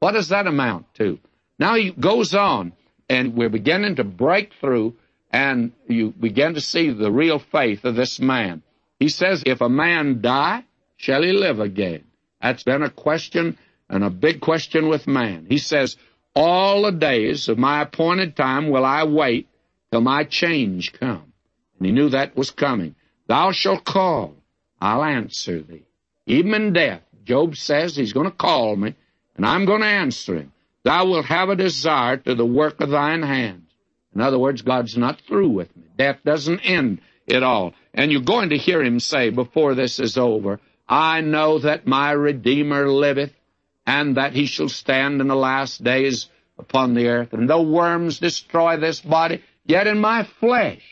What 0.00 0.12
does 0.12 0.30
that 0.30 0.46
amount 0.46 0.94
to? 0.94 1.18
Now 1.58 1.74
he 1.74 1.90
goes 1.90 2.34
on, 2.34 2.72
and 3.08 3.34
we're 3.34 3.50
beginning 3.50 3.96
to 3.96 4.04
break 4.04 4.52
through, 4.60 4.96
and 5.30 5.72
you 5.86 6.10
begin 6.10 6.54
to 6.54 6.60
see 6.60 6.90
the 6.90 7.10
real 7.10 7.38
faith 7.38 7.84
of 7.84 7.94
this 7.94 8.20
man. 8.20 8.62
He 8.98 9.08
says, 9.08 9.42
If 9.46 9.60
a 9.60 9.68
man 9.68 10.20
die, 10.20 10.64
shall 10.96 11.22
he 11.22 11.32
live 11.32 11.60
again? 11.60 12.04
That's 12.40 12.62
been 12.62 12.82
a 12.82 12.90
question 12.90 13.58
and 13.88 14.04
a 14.04 14.10
big 14.10 14.40
question 14.40 14.88
with 14.88 15.06
man. 15.06 15.46
He 15.48 15.58
says, 15.58 15.96
All 16.34 16.82
the 16.82 16.92
days 16.92 17.48
of 17.48 17.58
my 17.58 17.82
appointed 17.82 18.36
time 18.36 18.70
will 18.70 18.84
I 18.84 19.04
wait 19.04 19.48
till 19.90 20.00
my 20.00 20.24
change 20.24 20.92
come. 20.92 21.32
And 21.78 21.86
he 21.86 21.92
knew 21.92 22.10
that 22.10 22.36
was 22.36 22.50
coming. 22.50 22.94
Thou 23.26 23.52
shalt 23.52 23.84
call, 23.84 24.34
I'll 24.80 25.04
answer 25.04 25.62
thee. 25.62 25.84
Even 26.26 26.54
in 26.54 26.72
death, 26.72 27.02
Job 27.24 27.56
says 27.56 27.94
he's 27.94 28.12
going 28.12 28.30
to 28.30 28.36
call 28.36 28.76
me, 28.76 28.94
and 29.36 29.46
I'm 29.46 29.64
going 29.64 29.80
to 29.82 29.86
answer 29.86 30.36
him. 30.36 30.52
Thou 30.82 31.06
wilt 31.06 31.26
have 31.26 31.48
a 31.48 31.56
desire 31.56 32.16
to 32.18 32.34
the 32.34 32.46
work 32.46 32.80
of 32.80 32.90
thine 32.90 33.22
hands. 33.22 33.69
In 34.14 34.20
other 34.20 34.38
words, 34.38 34.62
God's 34.62 34.96
not 34.96 35.20
through 35.20 35.50
with 35.50 35.74
me. 35.76 35.84
Death 35.96 36.18
doesn't 36.24 36.60
end 36.60 37.00
it 37.26 37.42
all. 37.42 37.74
And 37.94 38.10
you're 38.10 38.22
going 38.22 38.50
to 38.50 38.58
hear 38.58 38.82
him 38.82 39.00
say 39.00 39.30
before 39.30 39.74
this 39.74 40.00
is 40.00 40.18
over, 40.18 40.60
I 40.88 41.20
know 41.20 41.60
that 41.60 41.86
my 41.86 42.10
Redeemer 42.10 42.88
liveth, 42.88 43.32
and 43.86 44.16
that 44.16 44.32
he 44.32 44.46
shall 44.46 44.68
stand 44.68 45.20
in 45.20 45.28
the 45.28 45.36
last 45.36 45.82
days 45.82 46.28
upon 46.58 46.94
the 46.94 47.08
earth. 47.08 47.32
And 47.32 47.48
though 47.48 47.62
worms 47.62 48.18
destroy 48.18 48.76
this 48.76 49.00
body, 49.00 49.42
yet 49.64 49.86
in 49.86 50.00
my 50.00 50.24
flesh 50.40 50.82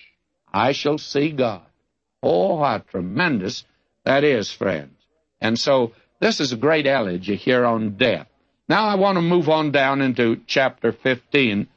I 0.52 0.72
shall 0.72 0.98
see 0.98 1.30
God. 1.30 1.62
Oh, 2.22 2.58
how 2.58 2.78
tremendous 2.78 3.64
That 4.04 4.24
is, 4.24 4.50
friends. 4.50 4.94
And 5.40 5.58
so 5.58 5.92
this 6.20 6.40
is 6.40 6.52
a 6.52 6.56
great 6.56 6.86
elegy 6.86 7.36
here 7.36 7.64
on 7.64 7.96
death. 7.96 8.26
Now 8.68 8.86
I 8.86 8.94
want 8.94 9.16
to 9.16 9.22
move 9.22 9.48
on 9.48 9.70
down 9.70 10.00
into 10.00 10.40
chapter 10.46 10.92
15 10.92 11.68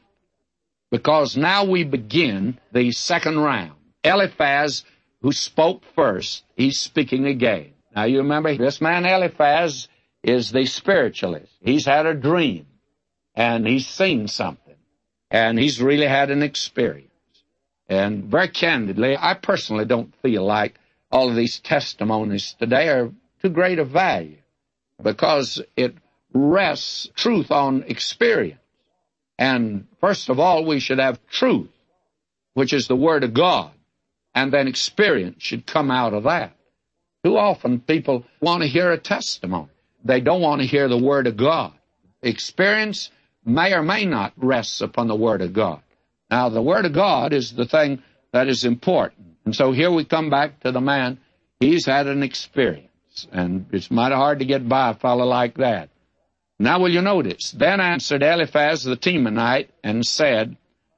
because 0.91 1.37
now 1.37 1.63
we 1.63 1.83
begin 1.83 2.59
the 2.71 2.91
second 2.91 3.39
round. 3.39 3.73
Eliphaz, 4.03 4.83
who 5.21 5.31
spoke 5.31 5.83
first, 5.95 6.43
he's 6.55 6.79
speaking 6.79 7.25
again. 7.25 7.73
Now 7.95 8.03
you 8.03 8.19
remember 8.19 8.55
this 8.55 8.81
man 8.81 9.05
Eliphaz 9.05 9.87
is 10.23 10.51
the 10.51 10.65
spiritualist. 10.65 11.51
He's 11.61 11.85
had 11.85 12.05
a 12.05 12.13
dream 12.13 12.67
and 13.33 13.65
he's 13.65 13.87
seen 13.87 14.27
something 14.27 14.75
and 15.29 15.57
he's 15.57 15.81
really 15.81 16.07
had 16.07 16.29
an 16.29 16.43
experience. 16.43 17.07
And 17.87 18.25
very 18.25 18.47
candidly, 18.47 19.17
I 19.17 19.33
personally 19.33 19.85
don't 19.85 20.13
feel 20.21 20.45
like 20.45 20.79
all 21.11 21.29
of 21.29 21.35
these 21.35 21.59
testimonies 21.59 22.55
today 22.57 22.87
are 22.89 23.11
too 23.41 23.49
great 23.49 23.79
a 23.79 23.85
value 23.85 24.37
because 25.01 25.61
it 25.75 25.95
rests 26.33 27.09
truth 27.15 27.51
on 27.51 27.83
experience. 27.83 28.60
And 29.41 29.87
first 29.99 30.29
of 30.29 30.39
all, 30.39 30.65
we 30.65 30.79
should 30.79 30.99
have 30.99 31.19
truth, 31.25 31.71
which 32.53 32.73
is 32.73 32.87
the 32.87 32.95
Word 32.95 33.23
of 33.23 33.33
God. 33.33 33.71
And 34.35 34.53
then 34.53 34.67
experience 34.67 35.41
should 35.41 35.65
come 35.65 35.89
out 35.89 36.13
of 36.13 36.25
that. 36.25 36.55
Too 37.25 37.37
often 37.37 37.79
people 37.79 38.23
want 38.39 38.61
to 38.61 38.69
hear 38.69 38.91
a 38.91 38.99
testimony. 38.99 39.71
They 40.05 40.21
don't 40.21 40.41
want 40.41 40.61
to 40.61 40.67
hear 40.67 40.87
the 40.87 41.05
Word 41.11 41.25
of 41.25 41.37
God. 41.37 41.73
Experience 42.21 43.09
may 43.43 43.73
or 43.73 43.81
may 43.81 44.05
not 44.05 44.33
rest 44.37 44.79
upon 44.83 45.07
the 45.07 45.15
Word 45.15 45.41
of 45.41 45.53
God. 45.53 45.81
Now, 46.29 46.49
the 46.49 46.61
Word 46.61 46.85
of 46.85 46.93
God 46.93 47.33
is 47.33 47.51
the 47.51 47.65
thing 47.65 48.03
that 48.33 48.47
is 48.47 48.63
important. 48.63 49.37
And 49.45 49.55
so 49.55 49.71
here 49.71 49.89
we 49.89 50.05
come 50.05 50.29
back 50.29 50.59
to 50.59 50.71
the 50.71 50.81
man. 50.81 51.17
He's 51.59 51.87
had 51.87 52.05
an 52.05 52.21
experience. 52.21 53.27
And 53.31 53.65
it's 53.71 53.89
mighty 53.89 54.13
hard 54.13 54.37
to 54.37 54.45
get 54.45 54.69
by 54.69 54.91
a 54.91 54.93
fellow 54.93 55.25
like 55.25 55.57
that. 55.57 55.89
Now 56.61 56.79
will 56.79 56.91
you 56.91 57.01
notice? 57.01 57.49
Then 57.49 57.79
answered 57.79 58.21
Eliphaz 58.21 58.83
the 58.83 58.95
Temanite 58.95 59.69
and 59.83 60.05
said, 60.05 60.57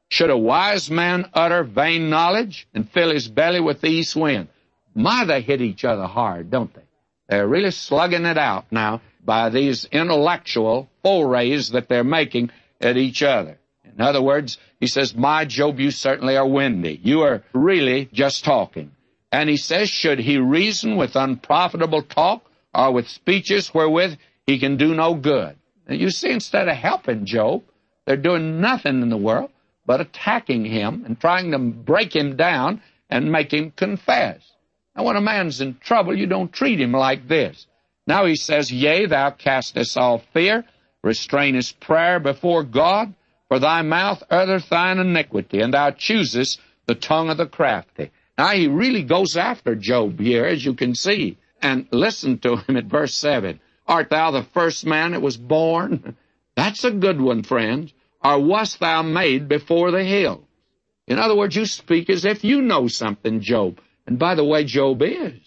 Should 0.10 0.30
a 0.30 0.38
wise 0.38 0.92
man 0.92 1.30
utter 1.34 1.64
vain 1.64 2.10
knowledge 2.10 2.68
and 2.74 2.90
fill 2.90 3.12
his 3.12 3.30
belly 3.30 3.62
with 3.62 3.80
the 3.80 3.88
east 3.88 4.14
wind? 4.14 4.50
My, 4.94 5.24
they 5.24 5.40
hit 5.40 5.62
each 5.62 5.86
other 5.86 6.06
hard, 6.06 6.52
don't 6.52 6.74
they? 6.74 6.82
They're 7.30 7.48
really 7.48 7.72
slugging 7.72 8.26
it 8.26 8.38
out 8.38 8.66
now 8.72 9.00
by 9.24 9.50
these 9.50 9.86
intellectual 9.86 10.90
forays 11.02 11.70
that 11.70 11.88
they're 11.88 12.04
making 12.04 12.52
at 12.82 12.98
each 12.98 13.24
other. 13.24 13.58
In 13.86 14.02
other 14.02 14.22
words, 14.22 14.58
he 14.82 14.88
says, 14.88 15.16
My 15.16 15.46
Job, 15.46 15.80
you 15.80 15.92
certainly 15.92 16.36
are 16.36 16.46
windy. 16.46 17.00
You 17.02 17.22
are 17.22 17.42
really 17.54 18.10
just 18.12 18.44
talking. 18.44 18.92
And 19.32 19.50
he 19.50 19.56
says, 19.56 19.90
Should 19.90 20.20
he 20.20 20.40
reason 20.40 20.98
with 20.98 21.16
unprofitable 21.16 22.02
talk 22.02 22.44
or 22.76 22.92
with 22.92 23.08
speeches 23.08 23.74
wherewith 23.74 24.18
he 24.46 24.60
can 24.60 24.78
do 24.78 24.94
no 24.94 25.16
good? 25.16 25.56
And 25.88 26.00
you 26.00 26.10
see, 26.10 26.32
instead 26.32 26.68
of 26.68 26.76
helping 26.76 27.26
Job, 27.26 27.64
they're 28.06 28.18
doing 28.18 28.62
nothing 28.62 29.02
in 29.02 29.10
the 29.10 29.18
world 29.18 29.50
but 29.86 30.02
attacking 30.02 30.66
him 30.66 31.04
and 31.06 31.20
trying 31.20 31.52
to 31.52 31.60
break 31.60 32.16
him 32.16 32.36
down 32.36 32.82
and 33.10 33.32
make 33.32 33.54
him 33.54 33.72
confess. 33.72 34.40
Now, 34.96 35.04
when 35.04 35.16
a 35.16 35.22
man's 35.22 35.62
in 35.62 35.78
trouble, 35.80 36.18
you 36.18 36.28
don't 36.28 36.54
treat 36.54 36.80
him 36.80 36.92
like 36.92 37.28
this. 37.28 37.68
Now 38.06 38.26
he 38.26 38.36
says, 38.36 38.72
Yea, 38.72 39.08
thou 39.08 39.32
castest 39.32 39.98
all 39.98 40.24
fear, 40.34 40.66
restrainest 41.04 41.80
prayer 41.80 42.20
before 42.20 42.64
God, 42.64 43.14
for 43.48 43.60
thy 43.60 43.82
mouth 43.82 44.24
uttereth 44.30 44.70
thine 44.70 45.00
iniquity, 45.00 45.62
and 45.62 45.74
thou 45.74 45.92
choosest 45.92 46.60
the 46.86 46.96
tongue 46.96 47.30
of 47.30 47.38
the 47.38 47.46
crafty. 47.46 48.12
Now 48.38 48.50
he 48.50 48.68
really 48.68 49.04
goes 49.04 49.38
after 49.38 49.76
Job 49.76 50.20
here, 50.20 50.46
as 50.46 50.64
you 50.66 50.74
can 50.74 50.96
see. 50.96 51.38
And 51.62 51.88
listen 51.92 52.40
to 52.40 52.58
him 52.58 52.76
at 52.78 52.86
verse 52.86 53.16
7. 53.16 53.60
Art 53.88 54.10
thou 54.10 54.32
the 54.32 54.44
first 54.44 54.86
man 54.86 55.12
that 55.12 55.22
was 55.22 55.38
born? 55.38 56.16
That's 56.56 56.84
a 56.84 56.92
good 56.92 57.20
one, 57.20 57.44
friends. 57.44 57.94
Or 58.24 58.40
wast 58.40 58.80
thou 58.80 59.02
made 59.02 59.48
before 59.48 59.92
the 59.92 60.04
hill? 60.04 60.48
In 61.08 61.20
other 61.20 61.36
words, 61.36 61.56
you 61.56 61.66
speak 61.66 62.10
as 62.10 62.24
if 62.24 62.44
you 62.44 62.62
know 62.62 62.88
something, 62.88 63.42
Job. 63.42 63.82
And 64.08 64.18
by 64.18 64.36
the 64.36 64.46
way, 64.46 64.64
Job 64.64 65.02
is. 65.02 65.40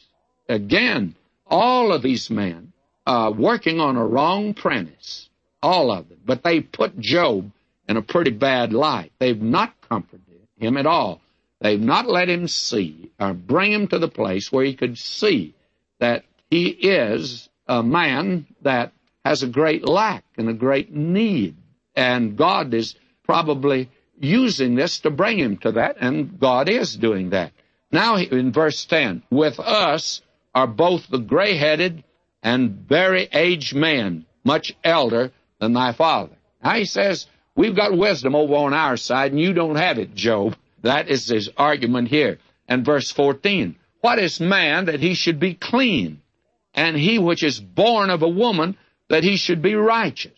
Again, 0.48 1.14
all 1.46 1.92
of 1.92 2.02
these 2.02 2.28
men 2.28 2.72
are 3.06 3.32
working 3.32 3.80
on 3.80 3.96
a 3.96 4.06
wrong 4.06 4.52
premise. 4.52 5.30
All 5.62 5.90
of 5.90 6.08
them. 6.08 6.18
But 6.24 6.42
they 6.42 6.60
put 6.60 6.98
Job 6.98 7.50
in 7.88 7.96
a 7.96 8.02
pretty 8.02 8.32
bad 8.32 8.72
light. 8.72 9.12
They've 9.18 9.40
not 9.40 9.80
comforted 9.88 10.20
him 10.58 10.76
at 10.76 10.86
all. 10.86 11.20
They've 11.60 11.80
not 11.80 12.06
let 12.08 12.28
him 12.28 12.48
see 12.48 13.10
or 13.18 13.32
bring 13.32 13.72
him 13.72 13.88
to 13.88 13.98
the 13.98 14.08
place 14.08 14.52
where 14.52 14.64
he 14.64 14.74
could 14.74 14.98
see 14.98 15.54
that 15.98 16.24
he 16.50 16.68
is 16.68 17.48
a 17.66 17.82
man 17.82 18.46
that 18.62 18.92
has 19.24 19.42
a 19.42 19.48
great 19.48 19.86
lack 19.86 20.24
and 20.36 20.48
a 20.48 20.54
great 20.54 20.92
need. 20.94 21.56
And 21.94 22.36
God 22.36 22.72
is 22.74 22.94
probably 23.24 23.90
using 24.18 24.74
this 24.74 25.00
to 25.00 25.10
bring 25.10 25.38
him 25.38 25.56
to 25.58 25.72
that, 25.72 25.96
and 26.00 26.38
God 26.38 26.68
is 26.68 26.96
doing 26.96 27.30
that. 27.30 27.52
Now, 27.90 28.16
in 28.16 28.52
verse 28.52 28.84
10, 28.84 29.22
with 29.30 29.58
us 29.60 30.22
are 30.54 30.66
both 30.66 31.08
the 31.08 31.18
gray 31.18 31.56
headed 31.56 32.04
and 32.42 32.70
very 32.88 33.28
aged 33.32 33.74
men, 33.74 34.26
much 34.44 34.74
elder 34.84 35.32
than 35.60 35.72
thy 35.72 35.92
father. 35.92 36.36
Now, 36.62 36.74
he 36.74 36.84
says, 36.84 37.26
We've 37.54 37.74
got 37.74 37.96
wisdom 37.96 38.34
over 38.34 38.54
on 38.54 38.74
our 38.74 38.98
side, 38.98 39.32
and 39.32 39.40
you 39.40 39.54
don't 39.54 39.76
have 39.76 39.98
it, 39.98 40.14
Job. 40.14 40.56
That 40.82 41.08
is 41.08 41.26
his 41.26 41.48
argument 41.56 42.08
here. 42.08 42.38
And 42.68 42.84
verse 42.84 43.10
14, 43.10 43.76
What 44.02 44.18
is 44.18 44.40
man 44.40 44.86
that 44.86 45.00
he 45.00 45.14
should 45.14 45.40
be 45.40 45.54
clean? 45.54 46.20
And 46.76 46.96
he 46.96 47.18
which 47.18 47.42
is 47.42 47.58
born 47.58 48.10
of 48.10 48.22
a 48.22 48.28
woman 48.28 48.76
that 49.08 49.24
he 49.24 49.36
should 49.36 49.62
be 49.62 49.74
righteous. 49.74 50.32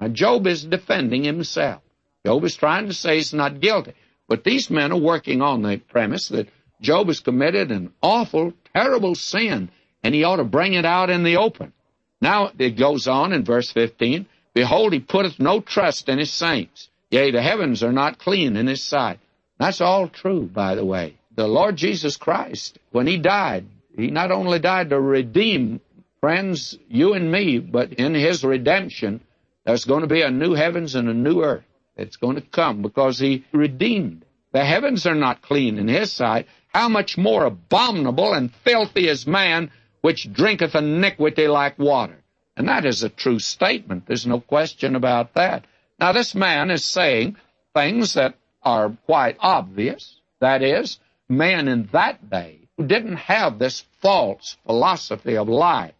Now, 0.00 0.08
Job 0.08 0.46
is 0.46 0.64
defending 0.64 1.24
himself. 1.24 1.80
Job 2.26 2.44
is 2.44 2.56
trying 2.56 2.88
to 2.88 2.92
say 2.92 3.16
he's 3.16 3.32
not 3.32 3.60
guilty. 3.60 3.94
But 4.28 4.44
these 4.44 4.68
men 4.68 4.92
are 4.92 4.98
working 4.98 5.40
on 5.40 5.62
the 5.62 5.78
premise 5.78 6.28
that 6.28 6.48
Job 6.80 7.06
has 7.06 7.20
committed 7.20 7.70
an 7.70 7.92
awful, 8.02 8.52
terrible 8.74 9.14
sin, 9.14 9.70
and 10.02 10.14
he 10.14 10.24
ought 10.24 10.36
to 10.36 10.44
bring 10.44 10.74
it 10.74 10.84
out 10.84 11.08
in 11.08 11.22
the 11.22 11.36
open. 11.36 11.72
Now 12.20 12.50
it 12.58 12.76
goes 12.76 13.06
on 13.06 13.32
in 13.32 13.44
verse 13.44 13.70
15 13.70 14.26
Behold, 14.54 14.94
he 14.94 15.00
putteth 15.00 15.38
no 15.38 15.60
trust 15.60 16.08
in 16.08 16.18
his 16.18 16.32
saints. 16.32 16.88
Yea, 17.10 17.30
the 17.30 17.42
heavens 17.42 17.82
are 17.82 17.92
not 17.92 18.18
clean 18.18 18.56
in 18.56 18.66
his 18.66 18.82
sight. 18.82 19.20
That's 19.58 19.82
all 19.82 20.08
true, 20.08 20.46
by 20.46 20.74
the 20.74 20.84
way. 20.84 21.16
The 21.34 21.46
Lord 21.46 21.76
Jesus 21.76 22.16
Christ, 22.16 22.78
when 22.90 23.06
he 23.06 23.18
died, 23.18 23.66
he 23.96 24.08
not 24.08 24.30
only 24.30 24.58
died 24.58 24.90
to 24.90 25.00
redeem 25.00 25.80
friends, 26.20 26.78
you 26.88 27.14
and 27.14 27.32
me, 27.32 27.58
but 27.58 27.94
in 27.94 28.14
his 28.14 28.44
redemption, 28.44 29.22
there's 29.64 29.86
going 29.86 30.02
to 30.02 30.06
be 30.06 30.22
a 30.22 30.30
new 30.30 30.52
heavens 30.52 30.94
and 30.94 31.08
a 31.08 31.14
new 31.14 31.42
earth. 31.42 31.64
It's 31.96 32.16
going 32.16 32.36
to 32.36 32.42
come 32.42 32.82
because 32.82 33.18
he 33.18 33.44
redeemed. 33.52 34.24
The 34.52 34.64
heavens 34.64 35.06
are 35.06 35.14
not 35.14 35.40
clean 35.40 35.78
in 35.78 35.88
his 35.88 36.12
sight. 36.12 36.46
How 36.68 36.88
much 36.88 37.16
more 37.16 37.44
abominable 37.44 38.34
and 38.34 38.54
filthy 38.64 39.08
is 39.08 39.26
man 39.26 39.70
which 40.02 40.30
drinketh 40.30 40.74
iniquity 40.74 41.48
like 41.48 41.78
water? 41.78 42.22
And 42.56 42.68
that 42.68 42.84
is 42.84 43.02
a 43.02 43.08
true 43.08 43.38
statement. 43.38 44.06
There's 44.06 44.26
no 44.26 44.40
question 44.40 44.94
about 44.94 45.34
that. 45.34 45.64
Now, 45.98 46.12
this 46.12 46.34
man 46.34 46.70
is 46.70 46.84
saying 46.84 47.36
things 47.74 48.14
that 48.14 48.34
are 48.62 48.90
quite 49.06 49.36
obvious. 49.40 50.20
That 50.40 50.62
is, 50.62 50.98
men 51.28 51.66
in 51.68 51.88
that 51.92 52.28
day 52.28 52.65
didn't 52.84 53.16
have 53.16 53.58
this 53.58 53.84
false 54.00 54.56
philosophy 54.66 55.36
of 55.36 55.48
life 55.48 55.94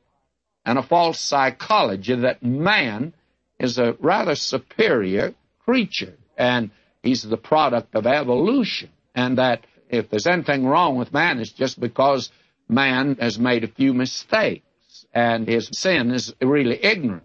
and 0.65 0.79
a 0.79 0.83
false 0.83 1.21
psychology 1.21 2.15
that 2.15 2.43
man 2.43 3.15
is 3.59 3.79
a 3.79 3.97
rather 4.01 4.35
superior 4.35 5.35
creature 5.65 6.15
and 6.37 6.71
he's 7.03 7.23
the 7.23 7.37
product 7.37 7.95
of 7.95 8.07
evolution 8.07 8.91
and 9.15 9.39
that 9.39 9.65
if 9.89 10.11
there's 10.11 10.27
anything 10.27 10.67
wrong 10.67 10.97
with 10.97 11.12
man, 11.12 11.39
it's 11.39 11.53
just 11.53 11.81
because 11.81 12.31
man 12.69 13.17
has 13.21 13.39
made 13.39 13.65
a 13.65 13.69
few 13.69 13.95
mistakes 13.95 15.07
and 15.15 15.47
his 15.47 15.69
sin 15.73 16.11
is 16.11 16.35
really 16.43 16.85
ignorance 16.85 17.25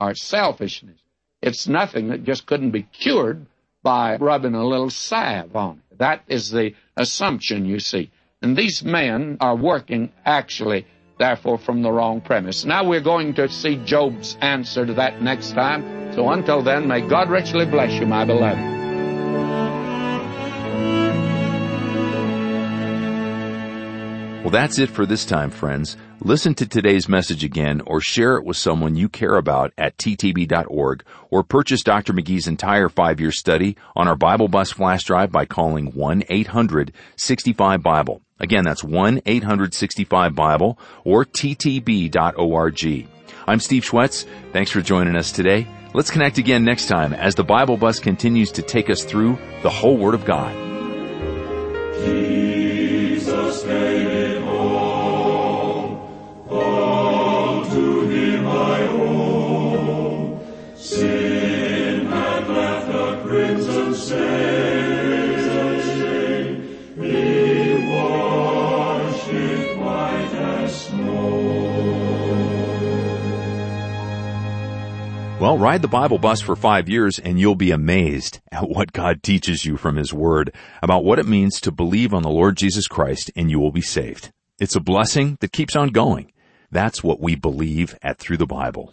or 0.00 0.14
selfishness. 0.14 0.98
It's 1.42 1.66
nothing 1.66 2.08
that 2.08 2.24
just 2.24 2.46
couldn't 2.46 2.70
be 2.70 2.82
cured 2.82 3.46
by 3.82 4.16
rubbing 4.16 4.54
a 4.54 4.66
little 4.66 4.90
salve 4.90 5.56
on 5.56 5.82
it. 5.90 5.98
That 5.98 6.22
is 6.28 6.50
the 6.50 6.74
assumption, 6.96 7.66
you 7.66 7.80
see. 7.80 8.10
And 8.42 8.56
these 8.56 8.82
men 8.82 9.36
are 9.40 9.54
working 9.54 10.12
actually, 10.24 10.86
therefore, 11.18 11.58
from 11.58 11.82
the 11.82 11.92
wrong 11.92 12.22
premise. 12.22 12.64
Now 12.64 12.84
we're 12.84 13.02
going 13.02 13.34
to 13.34 13.50
see 13.50 13.76
Job's 13.84 14.38
answer 14.40 14.86
to 14.86 14.94
that 14.94 15.20
next 15.20 15.50
time. 15.50 16.14
So 16.14 16.30
until 16.30 16.62
then, 16.62 16.88
may 16.88 17.02
God 17.02 17.28
richly 17.28 17.66
bless 17.66 17.92
you, 17.92 18.06
my 18.06 18.24
beloved. 18.24 18.80
Well, 24.42 24.50
that's 24.50 24.78
it 24.78 24.88
for 24.88 25.04
this 25.04 25.26
time, 25.26 25.50
friends. 25.50 25.98
Listen 26.22 26.54
to 26.54 26.66
today's 26.66 27.10
message 27.10 27.44
again 27.44 27.82
or 27.86 28.00
share 28.00 28.36
it 28.36 28.46
with 28.46 28.56
someone 28.56 28.96
you 28.96 29.10
care 29.10 29.36
about 29.36 29.74
at 29.76 29.98
ttb.org 29.98 31.04
or 31.30 31.44
purchase 31.44 31.82
Dr. 31.82 32.14
McGee's 32.14 32.48
entire 32.48 32.88
five-year 32.88 33.32
study 33.32 33.76
on 33.94 34.08
our 34.08 34.16
Bible 34.16 34.48
Bus 34.48 34.72
flash 34.72 35.04
drive 35.04 35.30
by 35.30 35.44
calling 35.44 35.92
1-800-65-BIBLE. 35.92 38.22
Again, 38.40 38.64
that's 38.64 38.82
1-865-BIBLE 38.82 40.78
or 41.04 41.24
ttb.org. 41.24 43.08
I'm 43.46 43.60
Steve 43.60 43.84
Schwetz. 43.84 44.26
Thanks 44.52 44.70
for 44.70 44.80
joining 44.80 45.16
us 45.16 45.32
today. 45.32 45.66
Let's 45.92 46.10
connect 46.10 46.38
again 46.38 46.64
next 46.64 46.86
time 46.86 47.12
as 47.12 47.34
the 47.34 47.44
Bible 47.44 47.76
bus 47.76 47.98
continues 47.98 48.52
to 48.52 48.62
take 48.62 48.90
us 48.90 49.04
through 49.04 49.38
the 49.62 49.70
whole 49.70 49.96
Word 49.96 50.14
of 50.14 50.24
God. 50.24 50.69
Well, 75.40 75.56
ride 75.56 75.80
the 75.80 75.88
Bible 75.88 76.18
bus 76.18 76.42
for 76.42 76.54
five 76.54 76.90
years 76.90 77.18
and 77.18 77.40
you'll 77.40 77.54
be 77.54 77.70
amazed 77.70 78.40
at 78.52 78.68
what 78.68 78.92
God 78.92 79.22
teaches 79.22 79.64
you 79.64 79.78
from 79.78 79.96
His 79.96 80.12
Word 80.12 80.54
about 80.82 81.02
what 81.02 81.18
it 81.18 81.26
means 81.26 81.62
to 81.62 81.72
believe 81.72 82.12
on 82.12 82.22
the 82.22 82.28
Lord 82.28 82.58
Jesus 82.58 82.86
Christ 82.86 83.30
and 83.34 83.50
you 83.50 83.58
will 83.58 83.72
be 83.72 83.80
saved. 83.80 84.32
It's 84.58 84.76
a 84.76 84.80
blessing 84.80 85.38
that 85.40 85.50
keeps 85.50 85.74
on 85.74 85.88
going. 85.88 86.30
That's 86.70 87.02
what 87.02 87.22
we 87.22 87.36
believe 87.36 87.96
at 88.02 88.18
Through 88.18 88.36
the 88.36 88.46
Bible. 88.46 88.92